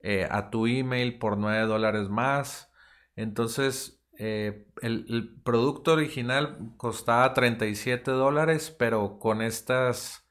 eh, 0.00 0.26
a 0.30 0.48
tu 0.48 0.66
email 0.66 1.18
por 1.18 1.36
9 1.36 1.66
dólares 1.66 2.08
más. 2.08 2.72
Entonces 3.16 4.02
eh, 4.18 4.66
el, 4.80 5.42
producto 5.44 5.92
original 5.92 6.72
costaba 6.78 7.34
37 7.34 8.10
dólares 8.10 8.74
pero 8.76 9.18
con 9.18 9.42
estas 9.42 10.26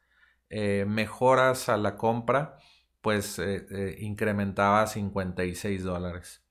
mejoras 0.49 1.67
a 1.69 1.75
la 1.75 1.97
compra 1.97 2.57
pues 3.01 3.41
incrementaba 3.99 4.83
a 4.83 4.87
56 4.87 5.83
dólares 5.83 6.44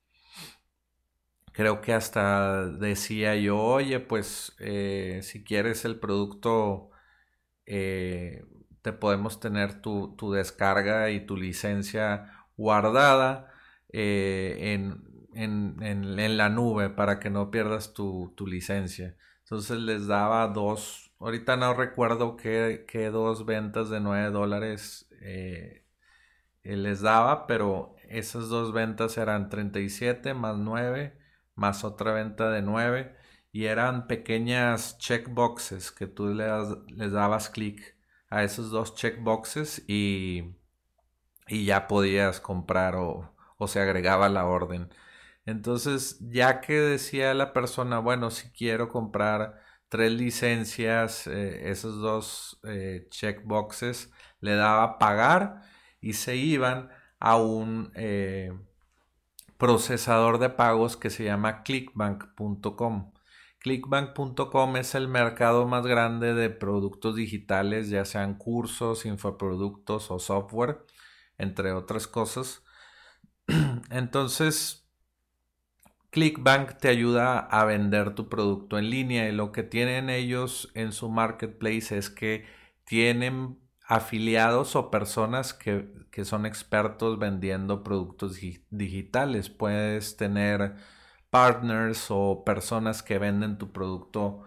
creo 1.55 1.81
que 1.81 1.93
hasta 1.93 2.65
decía 2.67 3.35
yo, 3.35 3.57
oye, 3.57 3.99
pues 4.01 4.53
eh, 4.59 5.21
si 5.23 5.43
quieres 5.43 5.85
el 5.85 5.99
producto, 5.99 6.91
eh, 7.65 8.45
te 8.81 8.93
podemos 8.93 9.39
tener 9.39 9.81
tu, 9.81 10.15
descarga 10.33 11.11
y 11.11 11.25
tu 11.25 11.37
licencia 11.37 12.47
guardada 12.57 13.51
eh, 13.89 14.73
en, 15.33 16.37
la 16.37 16.49
nube 16.49 16.89
para 16.89 17.19
que 17.19 17.29
no 17.29 17.51
pierdas 17.51 17.93
tu, 17.93 18.33
licencia. 18.45 19.15
Entonces 19.43 19.79
les 19.79 20.07
daba 20.07 20.47
dos, 20.49 21.13
ahorita 21.19 21.55
no 21.57 21.73
recuerdo 21.73 22.35
qué, 22.35 23.09
dos 23.11 23.45
ventas 23.45 23.89
de 23.89 24.01
9 24.01 24.31
dólares 24.31 25.07
les 26.63 27.01
daba, 27.01 27.47
pero 27.47 27.95
esas 28.09 28.49
dos 28.49 28.73
ventas 28.73 29.17
eran 29.17 29.49
37 29.49 30.33
más 30.33 30.57
9 30.57 31.24
más 31.55 31.83
otra 31.83 32.13
venta 32.13 32.49
de 32.51 32.61
9 32.61 33.15
y 33.51 33.65
eran 33.65 34.07
pequeñas 34.07 34.97
checkboxes 34.99 35.91
que 35.91 36.07
tú 36.07 36.27
le 36.33 36.47
les 36.89 37.11
dabas 37.11 37.49
clic 37.49 37.95
a 38.29 38.43
esos 38.43 38.69
dos 38.71 38.95
checkboxes 38.95 39.83
y, 39.87 40.55
y 41.47 41.65
ya 41.65 41.87
podías 41.87 42.39
comprar 42.39 42.95
o, 42.95 43.31
se 43.67 43.79
agregaba 43.79 44.29
la 44.29 44.45
orden. 44.45 44.89
Entonces, 45.45 46.19
ya 46.21 46.61
que 46.61 46.73
decía 46.79 47.33
la 47.33 47.53
persona, 47.53 47.99
bueno, 47.99 48.31
si 48.31 48.49
quiero 48.51 48.89
comprar 48.89 49.61
tres 49.89 50.11
licencias, 50.11 51.27
eh, 51.27 51.69
esos 51.71 51.99
dos 51.99 52.59
eh, 52.63 53.07
checkboxes, 53.09 54.11
le 54.41 54.55
daba 54.55 54.97
pagar 54.99 55.61
y 56.01 56.13
se 56.13 56.35
iban 56.35 56.89
a 57.19 57.37
un 57.37 57.91
eh, 57.95 58.51
procesador 59.57 60.39
de 60.39 60.49
pagos 60.49 60.97
que 60.97 61.09
se 61.09 61.23
llama 61.23 61.63
clickbank.com. 61.63 63.13
Clickbank.com 63.59 64.77
es 64.77 64.93
el 64.95 65.07
mercado 65.07 65.67
más 65.67 65.87
grande 65.87 66.33
de 66.33 66.49
productos 66.49 67.15
digitales, 67.15 67.89
ya 67.89 68.05
sean 68.05 68.37
cursos, 68.37 69.05
infoproductos 69.05 70.11
o 70.11 70.19
software, 70.19 70.85
entre 71.37 71.71
otras 71.71 72.07
cosas. 72.07 72.63
Entonces, 73.89 74.85
Clickbank 76.11 76.77
te 76.77 76.87
ayuda 76.87 77.39
a 77.39 77.65
vender 77.65 78.15
tu 78.15 78.29
producto 78.29 78.77
en 78.77 78.89
línea 78.89 79.27
y 79.27 79.33
lo 79.33 79.51
que 79.51 79.63
tienen 79.63 80.09
ellos 80.09 80.71
en 80.73 80.91
su 80.93 81.09
marketplace 81.09 81.97
es 81.97 82.09
que 82.09 82.45
tienen 82.85 83.59
afiliados 83.87 84.75
o 84.75 84.89
personas 84.91 85.53
que, 85.53 85.93
son 86.23 86.45
expertos 86.45 87.19
vendiendo 87.19 87.83
productos 87.83 88.39
digitales. 88.69 89.49
Puedes 89.49 90.15
tener 90.17 90.75
partners 91.29 92.07
o 92.09 92.43
personas 92.45 93.03
que 93.03 93.19
venden 93.19 93.57
tu 93.57 93.71
producto 93.73 94.43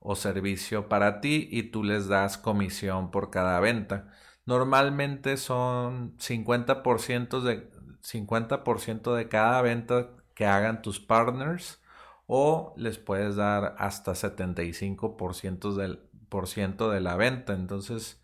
o 0.00 0.16
servicio 0.16 0.88
para 0.88 1.20
ti 1.20 1.48
y 1.50 1.64
tú 1.64 1.84
les 1.84 2.08
das 2.08 2.38
comisión 2.38 3.10
por 3.10 3.30
cada 3.30 3.60
venta. 3.60 4.12
Normalmente 4.46 5.36
son 5.36 6.18
50% 6.18 7.40
de, 7.40 7.70
50 8.00 8.62
de 9.16 9.28
cada 9.28 9.62
venta 9.62 10.10
que 10.34 10.46
hagan 10.46 10.82
tus 10.82 10.98
partners 10.98 11.80
o 12.26 12.74
les 12.76 12.98
puedes 12.98 13.36
dar 13.36 13.76
hasta 13.78 14.12
75% 14.12 15.74
del, 15.74 16.00
por 16.28 16.48
ciento 16.48 16.90
de 16.90 17.00
la 17.00 17.14
venta. 17.16 17.52
Entonces, 17.54 18.21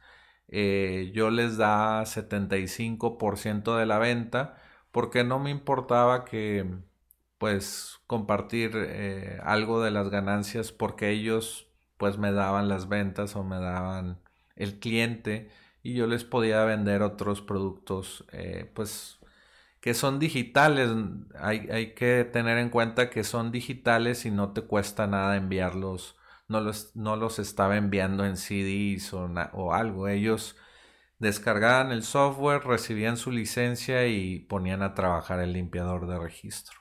eh, 0.48 1.10
yo 1.14 1.30
les 1.30 1.56
da 1.56 2.04
75% 2.06 3.76
de 3.76 3.86
la 3.86 3.98
venta 3.98 4.56
porque 4.90 5.24
no 5.24 5.38
me 5.38 5.50
importaba 5.50 6.24
que 6.24 6.66
pues 7.38 8.00
compartir 8.06 8.72
eh, 8.76 9.40
algo 9.44 9.82
de 9.82 9.90
las 9.90 10.10
ganancias 10.10 10.72
porque 10.72 11.10
ellos 11.10 11.68
pues 11.98 12.18
me 12.18 12.32
daban 12.32 12.68
las 12.68 12.88
ventas 12.88 13.36
o 13.36 13.44
me 13.44 13.58
daban 13.60 14.20
el 14.56 14.78
cliente 14.80 15.50
y 15.82 15.94
yo 15.94 16.06
les 16.06 16.24
podía 16.24 16.64
vender 16.64 17.02
otros 17.02 17.42
productos 17.42 18.24
eh, 18.32 18.70
pues 18.74 19.18
que 19.80 19.94
son 19.94 20.18
digitales. 20.18 20.90
Hay, 21.38 21.68
hay, 21.70 21.94
que 21.94 22.24
tener 22.24 22.58
en 22.58 22.70
cuenta 22.70 23.10
que 23.10 23.24
son 23.24 23.52
digitales 23.52 24.26
y 24.26 24.30
no 24.30 24.52
te 24.52 24.62
cuesta 24.62 25.06
nada 25.06 25.36
enviarlos 25.36 26.17
no 26.48 26.60
los, 26.60 26.94
no 26.96 27.16
los 27.16 27.38
estaba 27.38 27.76
enviando 27.76 28.24
en 28.24 28.36
CDs 28.36 29.12
o, 29.14 29.72
algo 29.72 30.08
ellos 30.08 30.56
descargaban 31.18 31.92
el 31.92 32.02
software 32.04 32.62
recibían 32.64 33.16
su 33.16 33.30
licencia 33.32 34.06
y 34.06 34.40
ponían 34.40 34.82
a 34.82 34.94
trabajar 34.94 35.40
el 35.40 35.52
limpiador 35.52 36.06
de 36.08 36.18
registro 36.18 36.78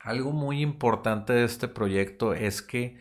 algo 0.00 0.32
muy 0.32 0.62
importante 0.62 1.32
de 1.32 1.44
este 1.44 1.68
proyecto 1.68 2.34
es 2.34 2.62
que 2.62 2.98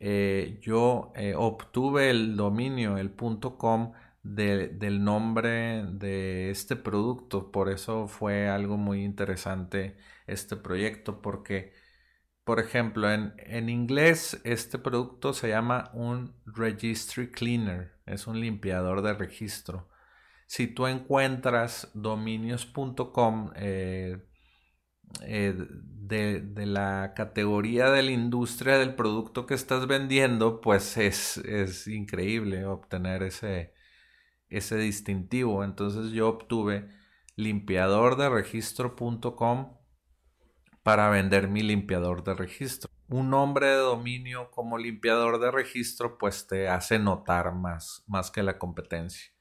eh, 0.00 0.58
yo 0.62 1.12
eh, 1.16 1.34
obtuve 1.36 2.10
el 2.10 2.36
dominio, 2.36 2.98
el 2.98 3.14
.com 3.58 3.92
del 4.22 5.04
nombre 5.04 5.84
de 5.86 6.50
este 6.50 6.76
producto. 6.76 7.50
Por 7.52 7.70
eso 7.70 8.08
fue 8.08 8.48
algo 8.48 8.76
muy 8.76 9.04
interesante 9.04 9.96
este 10.26 10.56
proyecto 10.56 11.22
porque, 11.22 11.72
por 12.46 12.60
ejemplo, 12.60 13.12
en, 13.12 13.34
en 13.38 13.68
inglés 13.68 14.40
este 14.44 14.78
producto 14.78 15.32
se 15.34 15.48
llama 15.48 15.90
un 15.94 16.32
Registry 16.46 17.32
Cleaner, 17.32 17.98
es 18.06 18.28
un 18.28 18.38
limpiador 18.38 19.02
de 19.02 19.14
registro. 19.14 19.88
Si 20.46 20.68
tú 20.68 20.86
encuentras 20.86 21.90
dominios.com, 21.94 23.50
eh, 23.56 24.24
eh, 25.22 25.54
de, 25.58 26.66
la 26.66 27.14
categoría 27.16 27.90
de 27.90 28.04
la 28.04 28.12
industria 28.12 28.78
del 28.78 28.94
producto 28.94 29.44
que 29.46 29.54
estás 29.54 29.88
vendiendo, 29.88 30.60
pues 30.60 30.96
es, 30.98 31.38
es 31.38 31.88
increíble 31.88 32.64
obtener 32.64 33.24
ese, 33.24 33.74
ese 34.48 34.76
distintivo. 34.76 35.64
Entonces 35.64 36.12
yo 36.12 36.28
obtuve 36.28 36.88
limpiador 37.34 38.16
de 38.16 38.28
registro.com 38.28 39.75
para 40.86 41.10
vender 41.10 41.48
mi 41.48 41.62
limpiador 41.62 42.22
de 42.22 42.34
registro. 42.34 42.88
Un 43.08 43.30
nombre 43.30 43.66
de 43.66 43.74
dominio 43.74 44.52
como 44.52 44.78
limpiador 44.78 45.40
de 45.40 45.50
registro 45.50 46.16
pues 46.16 46.46
te 46.46 46.68
hace 46.68 47.00
notar 47.00 47.52
más, 47.52 48.04
más 48.06 48.30
que 48.30 48.44
la 48.44 48.56
competencia. 48.56 49.32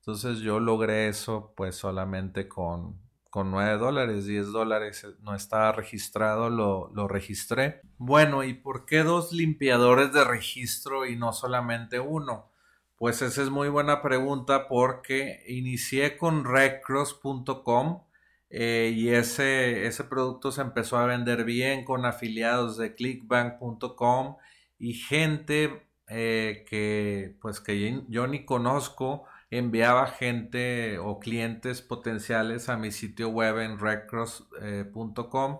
Entonces 0.00 0.40
yo 0.40 0.60
logré 0.60 1.08
eso 1.08 1.54
pues 1.56 1.74
solamente 1.76 2.48
con 2.48 3.00
con 3.30 3.50
9 3.50 3.78
dólares, 3.78 4.26
10 4.26 4.48
dólares, 4.52 5.04
eh, 5.04 5.14
no 5.20 5.34
estaba 5.34 5.72
registrado, 5.72 6.50
lo, 6.50 6.90
lo, 6.92 7.08
registré. 7.08 7.80
Bueno, 7.96 8.44
¿y 8.44 8.52
por 8.52 8.84
qué 8.84 9.04
dos 9.04 9.32
limpiadores 9.32 10.12
de 10.12 10.24
registro 10.24 11.06
y 11.06 11.16
no 11.16 11.32
solamente 11.32 11.98
uno? 12.00 12.50
Pues 12.96 13.22
esa 13.22 13.40
es 13.40 13.48
muy 13.48 13.70
buena 13.70 14.02
pregunta 14.02 14.68
porque 14.68 15.44
inicié 15.46 16.18
con 16.18 16.44
redcross.com 16.44 18.02
eh, 18.50 18.92
y 18.94 19.10
ese, 19.10 19.86
ese 19.86 20.04
producto 20.04 20.52
se 20.52 20.60
empezó 20.62 20.98
a 20.98 21.06
vender 21.06 21.44
bien 21.44 21.84
con 21.84 22.04
afiliados 22.04 22.76
de 22.76 22.94
clickbank.com 22.94 24.36
y 24.78 24.94
gente 24.94 25.86
eh, 26.08 26.64
que 26.68 27.36
pues 27.40 27.60
que 27.60 28.04
yo 28.08 28.26
ni 28.26 28.44
conozco 28.44 29.24
enviaba 29.50 30.08
gente 30.08 30.98
o 30.98 31.20
clientes 31.20 31.82
potenciales 31.82 32.68
a 32.68 32.76
mi 32.76 32.90
sitio 32.90 33.28
web 33.28 33.58
en 33.58 33.78
redcross.com 33.78 35.58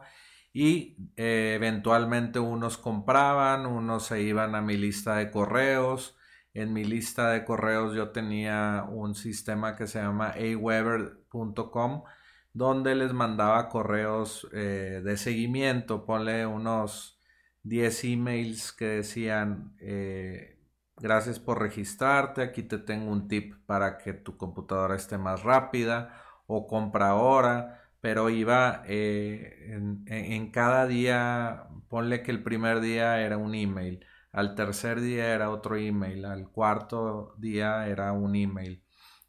y 0.53 0.97
eh, 1.17 1.53
eventualmente 1.55 2.41
unos 2.41 2.77
compraban, 2.79 3.67
unos 3.67 4.07
se 4.07 4.23
iban 4.23 4.55
a 4.55 4.63
mi 4.63 4.77
lista 4.77 5.17
de 5.17 5.31
correos. 5.31 6.17
En 6.55 6.73
mi 6.73 6.85
lista 6.85 7.31
de 7.31 7.45
correos 7.45 7.95
yo 7.95 8.11
tenía 8.11 8.85
un 8.89 9.15
sistema 9.15 9.77
que 9.77 9.87
se 9.87 10.01
llama 10.01 10.31
aweber.com 10.31 12.03
donde 12.53 12.95
les 12.95 13.13
mandaba 13.13 13.69
correos 13.69 14.49
eh, 14.53 15.01
de 15.05 15.17
seguimiento, 15.17 16.05
ponle 16.05 16.47
unos 16.47 17.21
10 17.63 18.05
emails 18.05 18.73
que 18.73 18.87
decían 18.87 19.75
eh, 19.81 20.61
Gracias 21.01 21.39
por 21.39 21.61
registrarte. 21.61 22.43
Aquí 22.43 22.63
te 22.63 22.79
tengo 22.79 23.11
un 23.11 23.27
tip 23.27 23.55
para 23.67 23.97
que 23.99 24.13
tu 24.13 24.37
computadora 24.37 24.97
esté 24.97 25.17
más 25.19 25.43
rápida 25.43 26.15
o 26.47 26.67
compra 26.67 27.09
ahora. 27.11 27.79
Pero 28.01 28.31
iba 28.31 28.83
eh, 28.87 29.79
en, 30.07 30.51
cada 30.51 30.87
día, 30.87 31.69
ponle 31.89 32.23
que 32.23 32.31
el 32.31 32.43
primer 32.43 32.81
día 32.81 33.21
era 33.21 33.37
un 33.39 33.55
email, 33.55 34.05
al 34.33 34.55
tercer 34.55 35.01
día 35.01 35.35
era 35.35 35.51
otro 35.51 35.77
email, 35.77 36.25
al 36.25 36.49
cuarto 36.51 37.35
día 37.39 37.87
era 37.89 38.13
un 38.13 38.37
email. 38.37 38.83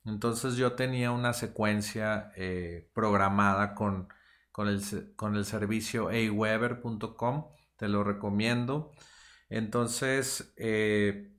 Entonces 0.06 0.56
yo 0.56 0.74
tenía 0.74 1.12
una 1.12 1.34
secuencia 1.34 2.32
eh, 2.36 2.90
programada 2.94 3.76
con, 3.76 4.08
con, 4.52 4.68
el, 4.68 4.82
con 5.16 5.36
el 5.36 5.46
servicio 5.46 6.08
aweber.com, 6.08 7.48
te 7.78 7.88
lo 7.88 8.04
recomiendo. 8.04 8.92
Entonces, 9.50 10.54
eh, 10.58 11.34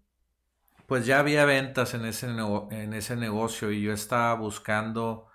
pues 0.87 1.07
ya 1.07 1.19
había 1.21 1.45
ventas 1.45 1.95
en 1.95 2.05
ese, 2.05 2.29
en 2.29 2.93
ese 2.95 3.17
negocio 3.17 3.71
y 3.73 3.83
yo 3.83 3.93
estaba 3.93 4.35
buscando, 4.35 5.29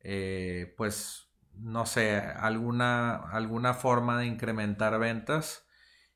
eh, 0.00 0.74
pues, 0.76 1.28
no 1.54 1.86
sé, 1.86 2.18
alguna, 2.20 3.16
alguna 3.30 3.74
forma 3.74 4.18
de 4.18 4.26
incrementar 4.26 4.98
ventas 4.98 5.66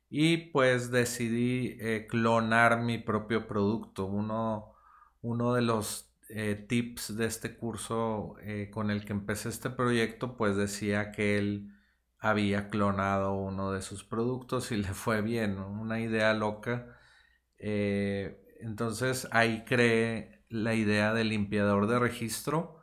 y 0.09 0.37
pues 0.51 0.91
decidí 0.91 1.77
clonar 2.09 2.81
mi 2.81 2.97
propio 2.97 3.47
producto. 3.47 4.05
Uno, 4.05 4.73
uno 5.21 5.53
de 5.53 5.61
los 5.61 6.08
eh, 6.29 6.55
tips 6.67 7.17
de 7.17 7.25
este 7.25 7.55
curso 7.55 8.35
con 8.71 8.91
el 8.91 9.05
que 9.05 9.13
empecé 9.13 9.49
este 9.49 9.69
proyecto, 9.69 10.37
pues 10.37 10.55
decía 10.55 11.11
que 11.11 11.37
él 11.37 11.75
había 12.19 12.69
clonado 12.69 13.33
uno 13.33 13.71
de 13.71 13.81
sus 13.81 14.03
productos 14.03 14.71
y 14.71 14.77
le 14.77 14.93
fue 14.93 15.21
bien, 15.21 15.59
una 15.59 15.99
idea 15.99 16.33
loca. 16.33 16.97
Entonces 17.57 19.27
ahí 19.31 19.63
creé 19.65 20.39
la 20.49 20.73
idea 20.73 21.13
del 21.13 21.29
limpiador 21.29 21.87
de 21.87 21.99
registro. 21.99 22.81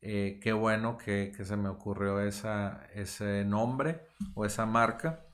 Eh, 0.00 0.38
qué 0.42 0.52
bueno 0.52 0.98
que, 0.98 1.32
se 1.44 1.56
me 1.56 1.68
ocurrió 1.68 2.20
ese 2.20 3.44
nombre 3.46 4.02
o 4.34 4.44
esa 4.44 4.66
marca. 4.66 5.24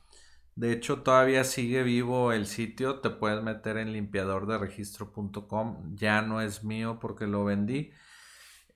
De 0.54 0.72
hecho, 0.72 1.02
todavía 1.02 1.44
sigue 1.44 1.82
vivo 1.82 2.32
el 2.32 2.46
sitio. 2.46 3.00
Te 3.00 3.10
puedes 3.10 3.42
meter 3.42 3.76
en 3.78 3.92
limpiadorderegistro.com. 3.92 5.96
Ya 5.96 6.22
no 6.22 6.40
es 6.40 6.64
mío 6.64 6.98
porque 7.00 7.26
lo 7.26 7.44
vendí. 7.44 7.92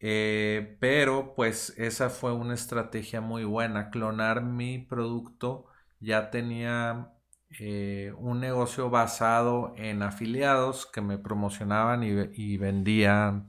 Eh, 0.01 0.77
pero 0.81 1.35
pues 1.35 1.75
esa 1.79 2.11
fue 2.11 2.33
una 2.33 2.55
estrategia 2.55 3.21
muy 3.21 3.45
buena. 3.45 3.91
Clonar 3.91 4.43
mi 4.43 4.79
producto 4.79 5.67
ya 6.01 6.31
tenía 6.31 7.13
eh, 7.61 8.13
un 8.19 8.41
negocio 8.41 8.91
basado 8.91 9.75
en 9.77 10.03
afiliados 10.03 10.87
que 10.87 11.01
me 11.01 11.19
promocionaban 11.19 12.03
y, 12.03 12.57
vendía, 12.59 13.47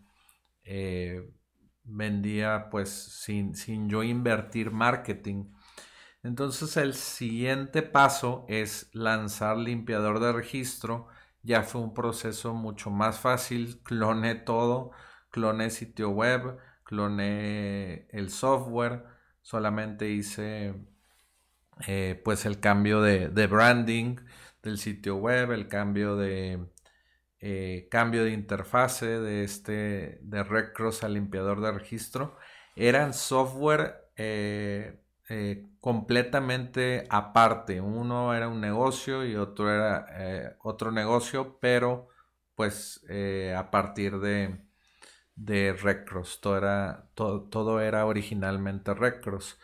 eh, 0.64 1.30
vendía 1.84 2.70
pues 2.70 2.90
sin, 2.90 3.56
sin 3.56 3.90
yo 3.90 4.04
invertir 4.04 4.72
marketing. 4.72 5.46
Entonces 6.26 6.76
el 6.78 6.96
siguiente 6.96 7.84
paso 7.84 8.46
es 8.50 8.90
lanzar 8.94 9.58
limpiador 9.58 10.20
de 10.20 10.34
registro. 10.34 11.08
Ya 11.44 11.62
fue 11.62 11.82
un 11.82 11.94
proceso 11.94 12.56
mucho 12.56 12.90
más 12.90 13.20
fácil. 13.20 13.80
Cloné 13.84 14.34
todo. 14.34 14.90
Cloné 15.30 15.70
sitio 15.70 16.10
web. 16.10 16.58
Cloné 16.84 18.08
el 18.10 18.32
software. 18.32 19.06
Solamente 19.44 20.10
hice 20.10 20.74
eh, 21.88 22.20
pues 22.26 22.46
el 22.46 22.60
cambio 22.60 23.02
de, 23.02 23.28
branding 23.48 24.18
del 24.64 24.80
sitio 24.80 25.18
web, 25.18 25.52
el 25.52 25.68
cambio 25.68 26.16
de 26.16 26.66
eh, 27.40 27.88
cambio 27.92 28.24
de 28.24 28.32
interfase 28.32 29.20
de 29.20 29.44
este 29.44 30.20
de 30.24 30.44
Red 30.44 30.74
Cross 30.74 31.04
al 31.04 31.14
limpiador 31.14 31.62
de 31.62 31.72
registro 31.72 32.38
eran 32.76 33.14
software 33.14 34.10
eh, 34.16 35.05
completamente 35.80 37.06
aparte. 37.10 37.82
Uno 37.82 38.34
era 38.34 38.48
un 38.48 38.62
negocio 38.62 39.26
y 39.26 39.36
otro 39.36 39.72
era 39.74 40.58
otro 40.64 40.92
negocio, 40.92 41.58
pero 41.60 42.10
pues 42.56 43.04
a 43.56 43.72
partir 43.72 44.20
de, 44.20 44.66
de 45.36 45.74
Red 45.74 46.06
Cross. 46.06 46.42
Todo 46.42 46.58
era, 46.58 47.10
todo, 47.16 47.44
todo 47.50 47.82
era 47.82 48.06
originalmente 48.06 48.94
Red 48.94 49.22
Cross. 49.22 49.58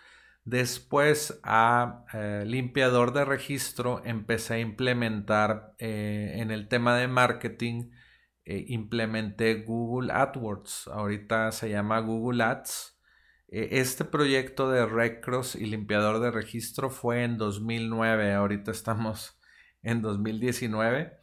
Después 0.43 1.39
a 1.43 2.05
eh, 2.13 2.43
limpiador 2.47 3.13
de 3.13 3.25
registro 3.25 4.01
empecé 4.05 4.55
a 4.55 4.59
implementar 4.59 5.75
eh, 5.77 6.33
en 6.37 6.51
el 6.51 6.67
tema 6.67 6.97
de 6.97 7.07
marketing, 7.07 7.91
eh, 8.45 8.65
implementé 8.69 9.63
Google 9.63 10.11
AdWords, 10.11 10.87
ahorita 10.87 11.51
se 11.51 11.69
llama 11.69 11.99
Google 11.99 12.43
Ads. 12.43 12.97
Este 13.51 14.05
proyecto 14.05 14.71
de 14.71 14.85
Recross 14.85 15.55
y 15.55 15.65
limpiador 15.65 16.21
de 16.21 16.31
registro 16.31 16.89
fue 16.89 17.23
en 17.23 17.37
2009, 17.37 18.33
ahorita 18.33 18.71
estamos 18.71 19.39
en 19.83 20.01
2019 20.01 21.19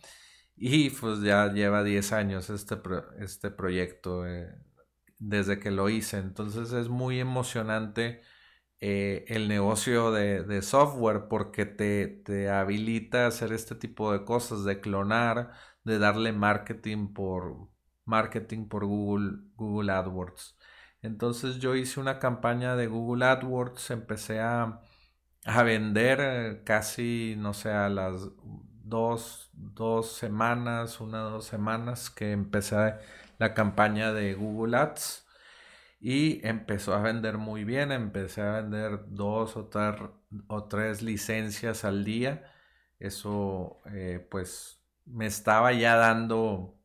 y 0.56 0.90
pues 0.90 1.20
ya 1.22 1.52
lleva 1.52 1.82
10 1.84 2.12
años 2.12 2.50
este, 2.50 2.76
este 3.20 3.50
proyecto 3.50 4.24
desde 5.18 5.58
que 5.60 5.70
lo 5.70 5.88
hice, 5.88 6.18
entonces 6.18 6.72
es 6.72 6.88
muy 6.88 7.20
emocionante 7.20 8.20
eh, 8.80 9.24
el 9.28 9.48
negocio 9.48 10.12
de, 10.12 10.62
software 10.62 11.28
porque 11.28 11.66
te, 11.66 12.06
te, 12.06 12.50
habilita 12.50 13.24
a 13.24 13.28
hacer 13.28 13.52
este 13.52 13.74
tipo 13.74 14.12
de 14.12 14.24
cosas, 14.24 14.64
de 14.64 14.80
clonar, 14.80 15.52
de 15.84 15.98
darle 15.98 16.32
marketing 16.32 17.12
por 17.12 17.68
marketing 18.04 18.68
por 18.68 18.86
Google, 18.86 19.38
Google 19.56 19.92
AdWords. 19.92 20.57
Entonces 21.02 21.58
yo 21.58 21.74
hice 21.76 22.00
una 22.00 22.18
campaña 22.18 22.76
de 22.76 22.86
Google 22.88 23.24
AdWords, 23.26 23.90
empecé 23.90 24.40
a, 24.40 24.80
a 25.44 25.62
vender 25.62 26.20
eh, 26.22 26.62
casi, 26.64 27.34
no 27.38 27.54
sé, 27.54 27.70
a 27.72 27.88
las 27.88 28.28
dos, 28.84 29.50
dos 29.54 30.12
semanas, 30.12 31.00
una 31.00 31.26
o 31.26 31.30
dos 31.30 31.46
semanas 31.46 32.10
que 32.10 32.32
empecé 32.32 32.94
la 33.38 33.54
campaña 33.54 34.12
de 34.12 34.34
Google 34.34 34.76
Ads 34.76 35.26
y 36.00 36.46
empezó 36.46 36.94
a 36.94 37.02
vender 37.02 37.38
muy 37.38 37.64
bien, 37.64 37.92
empecé 37.92 38.42
a 38.42 38.52
vender 38.62 39.00
dos 39.08 39.56
o, 39.56 39.68
o 40.48 40.64
tres 40.68 41.02
licencias 41.02 41.84
al 41.84 42.04
día, 42.04 42.52
eso 42.98 43.80
eh, 43.92 44.26
pues 44.30 44.82
me 45.04 45.26
estaba 45.26 45.72
ya 45.72 45.96
dando 45.96 46.77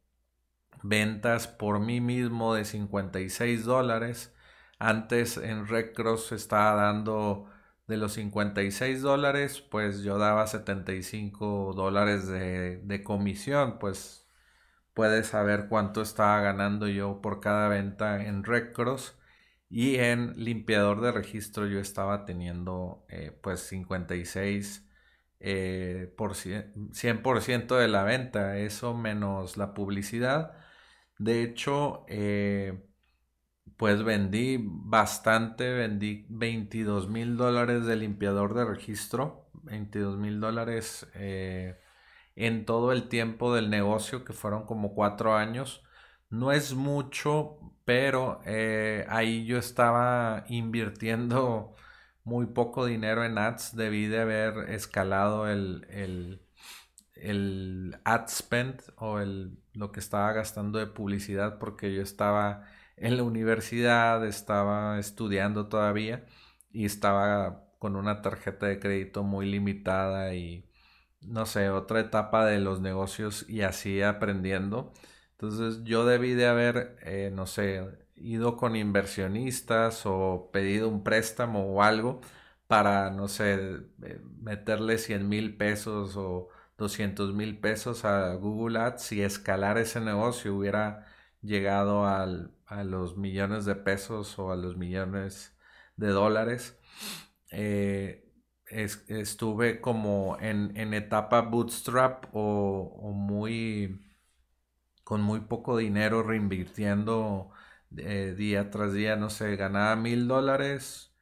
ventas 0.83 1.47
por 1.47 1.79
mí 1.79 2.01
mismo 2.01 2.53
de 2.55 2.65
56 2.65 3.65
dólares, 3.65 4.33
antes 4.79 5.37
en 5.37 5.67
Red 5.67 5.93
Cross 5.93 6.31
estaba 6.33 6.75
dando 6.75 7.49
de 7.87 7.97
los 7.97 8.13
56 8.13 9.01
dólares, 9.01 9.61
pues 9.61 10.03
yo 10.03 10.17
daba 10.17 10.47
75 10.47 11.73
dólares 11.75 12.27
de, 12.27 12.77
de 12.83 13.03
comisión, 13.03 13.79
pues 13.79 14.27
puedes 14.93 15.27
saber 15.27 15.67
cuánto 15.69 16.01
estaba 16.01 16.41
ganando 16.41 16.87
yo 16.87 17.21
por 17.21 17.39
cada 17.39 17.67
venta 17.69 18.25
en 18.25 18.43
Recross 18.43 19.17
y 19.69 19.95
en 19.97 20.33
limpiador 20.43 21.01
de 21.01 21.11
registro 21.11 21.67
yo 21.67 21.79
estaba 21.79 22.25
teniendo 22.25 23.05
eh, 23.09 23.31
pues 23.41 23.61
56 23.61 24.87
eh, 25.39 26.13
por 26.15 26.35
100%, 26.35 27.77
de 27.77 27.87
la 27.87 28.03
venta, 28.03 28.57
eso 28.57 28.93
menos 28.93 29.57
la 29.57 29.73
publicidad. 29.73 30.55
De 31.17 31.43
hecho, 31.43 32.05
eh, 32.07 32.83
pues 33.77 34.03
vendí 34.03 34.57
bastante, 34.61 35.71
vendí 35.73 36.25
22 36.29 37.09
mil 37.09 37.37
dólares 37.37 37.85
de 37.85 37.95
limpiador 37.95 38.53
de 38.53 38.65
registro, 38.65 39.49
22 39.63 40.17
mil 40.17 40.39
dólares 40.39 41.07
en 42.35 42.65
todo 42.65 42.91
el 42.91 43.09
tiempo 43.09 43.53
del 43.55 43.69
negocio, 43.69 44.23
que 44.25 44.33
fueron 44.33 44.65
como 44.65 44.93
cuatro 44.93 45.35
años. 45.35 45.83
No 46.29 46.51
es 46.51 46.73
mucho, 46.73 47.59
pero 47.85 48.41
eh, 48.45 49.05
ahí 49.09 49.45
yo 49.45 49.57
estaba 49.57 50.45
invirtiendo 50.49 51.75
muy 52.23 52.47
poco 52.47 52.85
dinero 52.85 53.23
en 53.23 53.37
ads. 53.37 53.75
Debí 53.75 54.07
de 54.07 54.21
haber 54.21 54.69
escalado 54.71 55.47
el, 55.49 55.85
el, 55.89 56.41
el 57.15 57.97
ad 58.05 58.27
spend 58.29 58.81
o 58.97 59.19
el, 59.19 59.59
lo 59.73 59.91
que 59.91 59.99
estaba 59.99 60.31
gastando 60.33 60.79
de 60.79 60.87
publicidad 60.87 61.59
porque 61.59 61.93
yo 61.93 62.01
estaba 62.01 62.65
en 62.97 63.17
la 63.17 63.23
universidad, 63.23 64.25
estaba 64.25 64.99
estudiando 64.99 65.67
todavía 65.67 66.25
y 66.71 66.85
estaba 66.85 67.65
con 67.79 67.95
una 67.95 68.21
tarjeta 68.21 68.67
de 68.67 68.79
crédito 68.79 69.23
muy 69.23 69.45
limitada 69.49 70.33
y 70.35 70.69
no 71.21 71.45
sé, 71.45 71.69
otra 71.69 71.99
etapa 72.01 72.45
de 72.45 72.59
los 72.59 72.81
negocios 72.81 73.45
y 73.49 73.61
así 73.61 74.01
aprendiendo. 74.01 74.93
Entonces 75.31 75.83
yo 75.83 76.05
debí 76.05 76.33
de 76.33 76.47
haber, 76.47 76.97
eh, 77.03 77.31
no 77.33 77.45
sé, 77.47 77.81
ido 78.15 78.57
con 78.57 78.75
inversionistas 78.75 80.05
o 80.05 80.49
pedido 80.51 80.89
un 80.89 81.03
préstamo 81.03 81.73
o 81.73 81.83
algo 81.83 82.21
para, 82.67 83.09
no 83.11 83.27
sé, 83.27 83.55
eh, 84.03 84.21
meterle 84.41 84.97
100 84.97 85.27
mil 85.29 85.55
pesos 85.57 86.15
o 86.17 86.49
200 86.83 87.33
mil 87.33 87.59
pesos 87.59 88.05
a 88.05 88.35
Google 88.35 88.79
Ads 88.79 89.13
y 89.13 89.21
escalar 89.21 89.77
ese 89.77 90.01
negocio 90.01 90.55
hubiera 90.55 91.07
llegado 91.41 92.05
a 92.05 92.83
los 92.83 93.17
millones 93.17 93.65
de 93.65 93.75
pesos 93.75 94.37
o 94.39 94.51
a 94.51 94.55
los 94.55 94.77
millones 94.77 95.57
de 95.97 96.09
dólares. 96.09 96.77
Eh, 97.51 98.23
estuve 98.67 99.81
como 99.81 100.37
en, 100.39 100.93
etapa 100.93 101.41
bootstrap 101.41 102.25
o, 102.33 103.11
muy 103.13 104.01
con 105.03 105.21
muy 105.21 105.41
poco 105.41 105.77
dinero 105.77 106.23
reinvirtiendo 106.23 107.51
eh, 107.97 108.33
día 108.37 108.69
tras 108.71 108.93
día, 108.93 109.15
no 109.15 109.29
sé, 109.29 109.55
ganaba 109.55 109.95
mil 109.95 110.27
dólares 110.27 111.13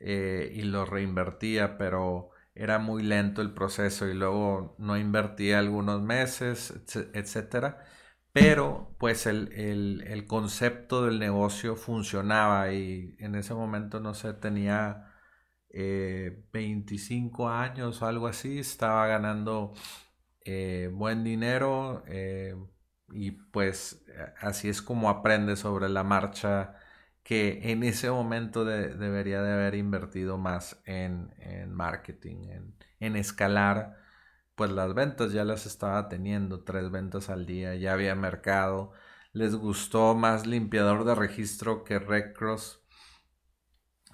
eh, 0.00 0.50
y 0.54 0.62
lo 0.62 0.84
reinvertía, 0.86 1.78
pero 1.78 2.30
era 2.58 2.78
muy 2.78 3.02
lento 3.02 3.42
el 3.42 3.52
proceso 3.54 4.06
y 4.08 4.14
luego 4.14 4.76
no 4.78 4.96
invertía 4.98 5.58
algunos 5.58 6.02
meses, 6.02 6.74
etcétera. 7.14 7.84
Pero 8.32 8.94
pues 8.98 9.26
el, 9.26 9.52
el 10.06 10.26
concepto 10.26 11.04
del 11.04 11.18
negocio 11.18 11.76
funcionaba 11.76 12.72
y 12.72 13.16
en 13.18 13.34
ese 13.34 13.54
momento 13.54 14.00
no 14.00 14.14
sé, 14.14 14.34
tenía 14.34 15.08
25 16.52 17.48
eh, 17.50 17.52
años 17.54 18.02
o 18.02 18.06
algo 18.06 18.26
así, 18.26 18.58
estaba 18.58 19.06
ganando 19.06 19.74
eh, 20.44 20.90
buen 20.92 21.24
dinero 21.24 22.02
eh, 22.06 22.54
y 23.10 23.32
pues 23.32 24.04
así 24.40 24.68
es 24.68 24.82
como 24.82 25.10
aprende 25.10 25.56
sobre 25.56 25.88
la 25.88 26.04
marcha 26.04 26.74
que 27.28 27.60
en 27.70 27.82
ese 27.82 28.10
momento 28.10 28.64
debería 28.64 29.42
de 29.42 29.52
haber 29.52 29.74
invertido 29.74 30.38
más 30.38 30.80
en, 30.86 31.30
marketing, 31.68 32.48
en, 32.48 32.74
en, 33.00 33.16
escalar 33.16 33.98
pues 34.54 34.70
las 34.70 34.94
ventas, 34.94 35.34
ya 35.34 35.44
las 35.44 35.66
estaba 35.66 36.08
teniendo, 36.08 36.64
tres 36.64 36.90
ventas 36.90 37.28
al 37.28 37.44
día, 37.44 37.74
ya 37.74 37.92
había 37.92 38.14
mercado, 38.14 38.92
les 39.34 39.54
gustó 39.54 40.14
más 40.14 40.46
limpiador 40.46 41.04
de 41.04 41.14
registro 41.14 41.84
que 41.84 41.98
Recross 41.98 42.80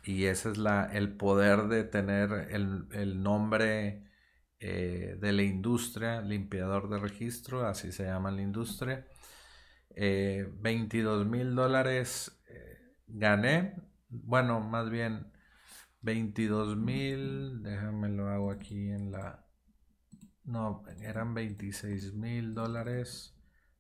y 0.03 0.25
ese 0.25 0.51
es 0.51 0.59
la, 0.59 0.87
el 0.93 1.17
poder 1.17 1.69
de 1.69 1.85
tener 1.85 2.49
el, 2.51 3.23
nombre 3.23 4.11
eh, 4.59 5.17
de 5.21 5.33
la 5.33 5.43
industria, 5.45 6.21
limpiador 6.21 6.89
de 6.89 6.99
registro, 6.99 7.65
así 7.65 7.93
se 7.93 8.07
llama 8.07 8.33
la 8.33 8.43
industria. 8.43 9.07
22 9.97 11.23
eh, 11.23 11.29
mil 11.29 11.55
dólares 11.55 12.44
gané, 13.07 13.77
bueno, 14.09 14.61
más 14.61 14.91
bien 14.91 15.27
22 16.03 16.77
mil, 16.77 17.63
déjame 17.63 18.09
lo 18.09 18.29
hago 18.29 18.51
aquí 18.51 18.91
en 18.91 19.13
la, 19.13 19.45
no, 20.45 20.85
eran 21.01 21.35
26 21.35 22.15
mil 22.15 22.55
dólares 22.55 23.35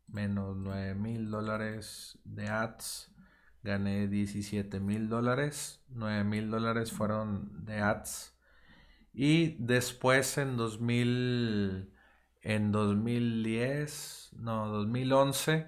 menos 0.06 0.56
9 0.56 0.94
mil 0.94 1.30
dólares 1.30 2.18
de 2.24 2.48
ads 2.48 3.14
gané 3.64 4.08
17 4.08 4.78
mil 4.78 5.08
dólares, 5.08 5.82
9 5.88 6.22
mil 6.24 6.50
dólares 6.50 6.92
fueron 6.92 7.64
de 7.64 7.80
ads. 7.80 8.36
Y 9.14 9.56
después 9.58 10.38
en 10.38 10.56
2000, 10.56 11.90
en 12.42 12.72
2010, 12.72 14.30
no, 14.38 14.68
2011 14.68 15.66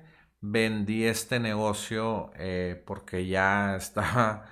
vendí 0.50 1.04
este 1.04 1.40
negocio 1.40 2.30
eh, 2.37 2.82
porque 2.87 3.26
ya 3.26 3.76
estaba 3.76 4.46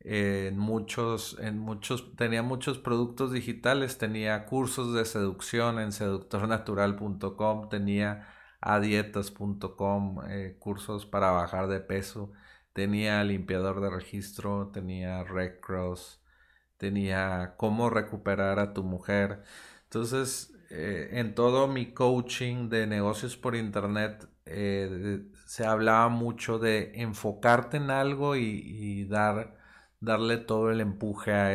en 0.00 0.58
muchos, 0.58 1.36
en 1.40 1.58
muchos, 1.58 2.16
tenía 2.16 2.42
muchos 2.42 2.78
productos 2.78 3.32
digitales, 3.32 3.98
tenía 3.98 4.46
cursos 4.46 4.94
de 4.94 5.04
seducción 5.04 5.78
en 5.80 5.92
seductornatural.com, 5.92 7.68
tenía 7.68 8.28
adietas.com, 8.60 10.20
eh, 10.28 10.56
cursos 10.58 11.06
para 11.06 11.30
bajar 11.30 11.68
de 11.68 11.80
peso 11.80 12.32
tenía 12.78 13.24
limpiador 13.24 13.80
de 13.80 13.90
registro, 13.90 14.70
tenía 14.72 15.24
Red 15.24 15.58
Cross, 15.60 16.22
tenía 16.76 17.54
cómo 17.56 17.90
recuperar 17.90 18.60
a 18.60 18.72
tu 18.72 18.84
mujer. 18.84 19.42
Entonces, 19.84 20.54
eh, 20.70 21.08
en 21.14 21.34
todo 21.34 21.66
mi 21.66 21.92
coaching 21.92 22.68
de 22.68 22.86
negocios 22.86 23.36
por 23.36 23.56
internet, 23.56 24.28
eh, 24.46 25.22
se 25.48 25.66
hablaba 25.66 26.08
mucho 26.10 26.58
de 26.58 26.92
enfocarte 26.96 27.78
en 27.78 27.90
algo 27.90 28.36
y, 28.36 29.04
dar 29.06 29.56
darle 30.00 30.36
todo 30.38 30.70
el 30.70 30.80
empuje 30.80 31.32
a, 31.32 31.48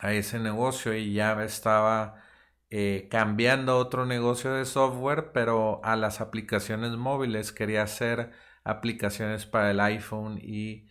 a 0.00 0.12
ese 0.12 0.38
negocio 0.38 0.94
y 0.94 1.14
ya 1.14 1.42
estaba 1.44 2.22
eh, 2.70 3.08
cambiando 3.10 3.78
otro 3.78 4.06
negocio 4.06 4.54
de 4.54 4.66
software, 4.66 5.32
pero 5.32 5.80
a 5.84 5.96
las 5.96 6.20
aplicaciones 6.20 6.92
móviles. 6.92 7.52
Quería 7.52 7.82
hacer 7.84 8.32
aplicaciones 8.64 9.46
para 9.46 9.70
el 9.70 9.80
iPhone 9.80 10.38
y 10.42 10.88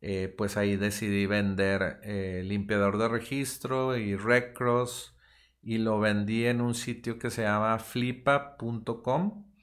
eh, 0.00 0.34
pues 0.36 0.56
ahí 0.56 0.76
decidí 0.76 1.26
vender 1.26 2.00
eh, 2.04 2.42
limpiador 2.44 2.98
de 2.98 3.08
registro 3.08 3.96
y 3.96 4.16
Recross 4.16 5.16
y 5.62 5.78
lo 5.78 6.00
vendí 6.00 6.46
en 6.46 6.60
un 6.60 6.74
sitio 6.74 7.18
que 7.18 7.30
se 7.30 7.42
llama 7.42 7.78
flipa.com 7.78 9.53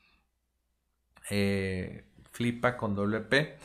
eh, 1.31 2.05
flipa 2.31 2.77
con 2.77 2.95
WP 2.95 3.57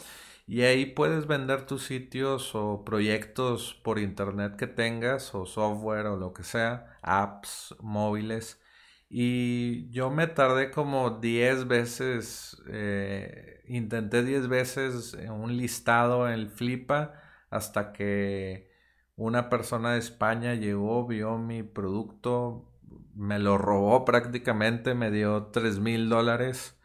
y 0.47 0.63
ahí 0.63 0.87
puedes 0.87 1.27
vender 1.27 1.67
tus 1.67 1.85
sitios 1.85 2.55
o 2.55 2.85
proyectos 2.85 3.75
por 3.83 3.99
internet 3.99 4.57
que 4.57 4.67
tengas 4.69 5.35
o 5.35 5.45
software 5.47 6.07
o 6.07 6.17
lo 6.17 6.33
que 6.33 6.45
sea 6.45 6.99
apps 7.03 7.75
móviles. 7.81 8.61
Y 9.09 9.89
yo 9.91 10.11
me 10.11 10.27
tardé 10.29 10.71
como 10.71 11.11
10 11.21 11.69
veces, 11.69 12.63
eh, 12.69 13.63
intenté 13.69 14.23
10 14.25 14.49
veces 14.49 15.15
un 15.31 15.57
listado 15.57 16.29
en 16.31 16.49
Flipa 16.51 17.15
hasta 17.51 17.93
que 17.93 18.71
una 19.17 19.49
persona 19.49 19.93
de 19.93 19.99
España 19.99 20.55
llegó, 20.55 21.07
vio 21.07 21.39
mi 21.39 21.63
producto, 21.63 22.71
me 23.15 23.39
lo 23.39 23.59
robó 23.59 24.05
prácticamente, 24.05 24.95
me 24.95 25.11
dio 25.11 25.47
3 25.47 25.81
mil 25.81 26.09
dólares, 26.09 26.76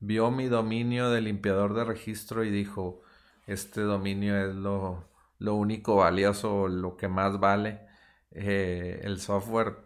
vio 0.00 0.30
mi 0.30 0.46
dominio 0.46 1.10
de 1.10 1.20
limpiador 1.20 1.74
de 1.74 1.84
registro 1.84 2.44
y 2.44 2.50
dijo, 2.50 3.02
este 3.46 3.80
dominio 3.82 4.36
es 4.38 4.54
lo, 4.54 5.08
lo 5.38 5.54
único 5.54 5.96
valioso, 5.96 6.68
lo 6.68 6.96
que 6.96 7.08
más 7.08 7.40
vale. 7.40 7.80
Eh, 8.30 9.00
el 9.04 9.20
software 9.20 9.76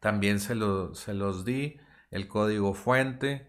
también 0.00 0.40
se, 0.40 0.54
se 0.94 1.14
los 1.14 1.44
di, 1.44 1.78
el 2.10 2.28
código 2.28 2.74
fuente. 2.74 3.48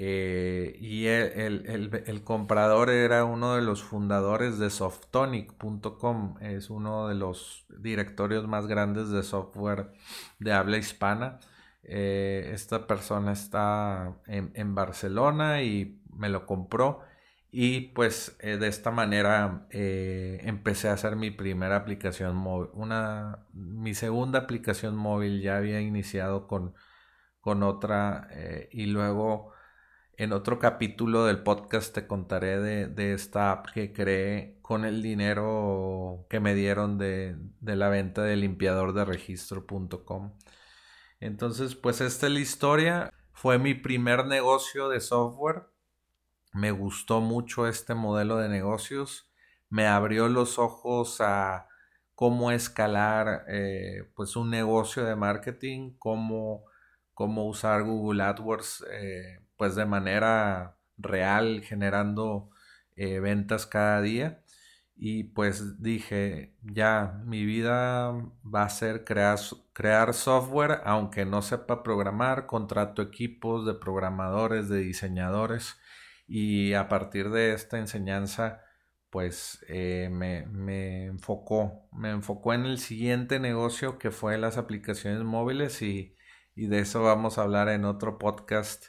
Eh, 0.00 0.76
y 0.80 1.06
el, 1.06 2.22
comprador 2.22 2.88
era 2.88 3.24
uno 3.24 3.56
de 3.56 3.62
los 3.62 3.82
fundadores 3.82 4.58
de 4.60 4.70
softonic.com, 4.70 6.36
es 6.40 6.70
uno 6.70 7.08
de 7.08 7.16
los 7.16 7.66
directorios 7.80 8.46
más 8.46 8.68
grandes 8.68 9.08
de 9.10 9.24
software 9.24 9.90
de 10.38 10.52
habla 10.52 10.76
hispana. 10.78 11.40
Eh, 11.90 12.50
esta 12.52 12.86
persona 12.86 13.32
está 13.32 14.20
en, 14.26 14.74
Barcelona 14.74 15.62
y 15.62 16.02
me 16.12 16.28
lo 16.28 16.44
compró 16.44 17.00
y 17.50 17.92
pues 17.92 18.36
eh, 18.40 18.58
de 18.58 18.68
esta 18.68 18.90
manera 18.90 19.66
eh, 19.70 20.40
empecé 20.44 20.90
a 20.90 20.92
hacer 20.92 21.16
mi 21.16 21.30
primera 21.30 21.76
aplicación 21.76 22.36
móvil. 22.36 22.70
Una, 22.74 23.46
mi 23.54 23.94
segunda 23.94 24.40
aplicación 24.40 24.96
móvil 24.96 25.40
ya 25.40 25.56
había 25.56 25.80
iniciado 25.80 26.46
con, 26.46 26.74
con 27.40 27.62
otra 27.62 28.28
y 28.70 28.86
luego 28.86 29.52
en 30.18 30.32
otro 30.32 30.58
capítulo 30.58 31.24
del 31.24 31.42
podcast 31.42 31.94
te 31.94 32.06
contaré 32.06 32.58
de, 32.60 33.14
esta 33.14 33.52
app 33.52 33.68
que 33.72 33.92
creé 33.92 34.58
con 34.62 34.84
el 34.84 35.00
dinero 35.02 36.26
que 36.28 36.40
me 36.40 36.54
dieron 36.54 36.98
de, 36.98 37.36
de 37.60 37.76
la 37.76 37.88
venta 37.88 38.22
de 38.24 38.36
limpiador 38.36 38.92
de 38.92 39.04
registro.com. 39.04 40.32
Entonces 41.20 41.74
pues 41.74 42.00
esta 42.00 42.26
es 42.26 42.32
la 42.32 42.40
historia. 42.40 43.12
Fue 43.32 43.58
mi 43.58 43.74
primer 43.74 44.26
negocio 44.26 44.88
de 44.88 45.00
software 45.00 45.66
me 46.52 46.70
gustó 46.70 47.20
mucho 47.20 47.66
este 47.66 47.94
modelo 47.94 48.38
de 48.38 48.48
negocios, 48.48 49.30
me 49.70 49.86
abrió 49.86 50.28
los 50.28 50.58
ojos 50.58 51.20
a 51.20 51.68
cómo 52.14 52.50
escalar 52.50 53.44
eh, 53.48 54.10
pues 54.14 54.34
un 54.34 54.50
negocio 54.50 55.04
de 55.04 55.14
marketing, 55.14 55.92
cómo, 55.98 56.64
cómo 57.14 57.46
usar 57.46 57.84
Google 57.84 58.22
AdWords 58.22 58.84
eh, 58.90 59.40
pues 59.56 59.74
de 59.76 59.86
manera 59.86 60.78
real, 60.96 61.62
generando 61.62 62.50
eh, 62.96 63.20
ventas 63.20 63.66
cada 63.66 64.00
día. 64.00 64.42
Y 65.00 65.24
pues 65.24 65.80
dije, 65.80 66.56
ya, 66.62 67.22
mi 67.24 67.44
vida 67.44 68.12
va 68.44 68.64
a 68.64 68.68
ser 68.68 69.04
crear, 69.04 69.38
crear 69.72 70.12
software, 70.12 70.80
aunque 70.84 71.24
no 71.24 71.40
sepa 71.42 71.82
programar, 71.84 72.46
contrato 72.46 73.02
equipos 73.02 73.64
de 73.64 73.74
programadores, 73.74 74.68
de 74.68 74.80
diseñadores 74.80 75.76
y 76.28 76.74
a 76.74 76.88
partir 76.88 77.30
de 77.30 77.54
esta 77.54 77.78
enseñanza 77.78 78.62
pues 79.10 79.64
eh, 79.68 80.10
me, 80.12 81.06
enfocó, 81.06 81.88
me 81.92 82.10
enfocó 82.10 82.52
en 82.52 82.66
el 82.66 82.78
siguiente 82.78 83.40
negocio 83.40 83.98
que 83.98 84.10
fue 84.10 84.36
las 84.38 84.58
aplicaciones 84.58 85.24
móviles 85.24 85.80
y, 85.82 86.14
de 86.54 86.80
eso 86.80 87.02
vamos 87.02 87.38
a 87.38 87.42
hablar 87.42 87.68
en 87.68 87.84
otro 87.84 88.18
podcast 88.18 88.86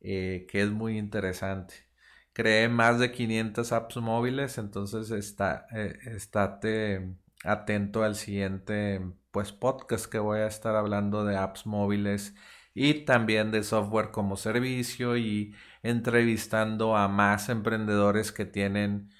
eh, 0.00 0.46
que 0.50 0.62
es 0.62 0.70
muy 0.70 0.98
interesante. 0.98 1.91
Creé 2.32 2.68
más 2.68 2.98
de 2.98 3.12
500 3.12 3.72
apps 3.72 3.96
móviles, 3.98 4.58
entonces 4.58 5.10
está, 5.10 5.66
eh, 5.74 5.98
estate 6.06 7.14
atento 7.44 8.04
al 8.04 8.14
siguiente 8.14 9.00
pues 9.30 9.52
podcast 9.52 10.06
que 10.06 10.18
voy 10.18 10.40
a 10.40 10.46
estar 10.46 10.76
hablando 10.76 11.24
de 11.24 11.36
apps 11.36 11.66
móviles 11.66 12.34
y 12.74 13.04
también 13.04 13.50
de 13.50 13.62
software 13.64 14.10
como 14.10 14.36
servicio 14.36 15.16
y 15.16 15.54
entrevistando 15.82 16.96
a 16.96 17.08
más 17.08 17.48
emprendedores 17.48 18.32
que 18.32 18.44
tienen 18.44 19.10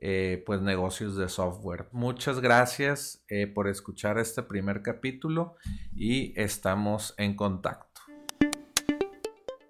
eh, 0.00 0.42
pues 0.46 0.60
negocios 0.60 1.16
de 1.16 1.28
software. 1.28 1.88
Muchas 1.92 2.40
gracias 2.40 3.24
eh, 3.28 3.46
por 3.46 3.68
escuchar 3.68 4.18
este 4.18 4.42
primer 4.42 4.82
capítulo 4.82 5.56
y 5.94 6.32
estamos 6.40 7.14
en 7.18 7.36
contacto. 7.36 7.91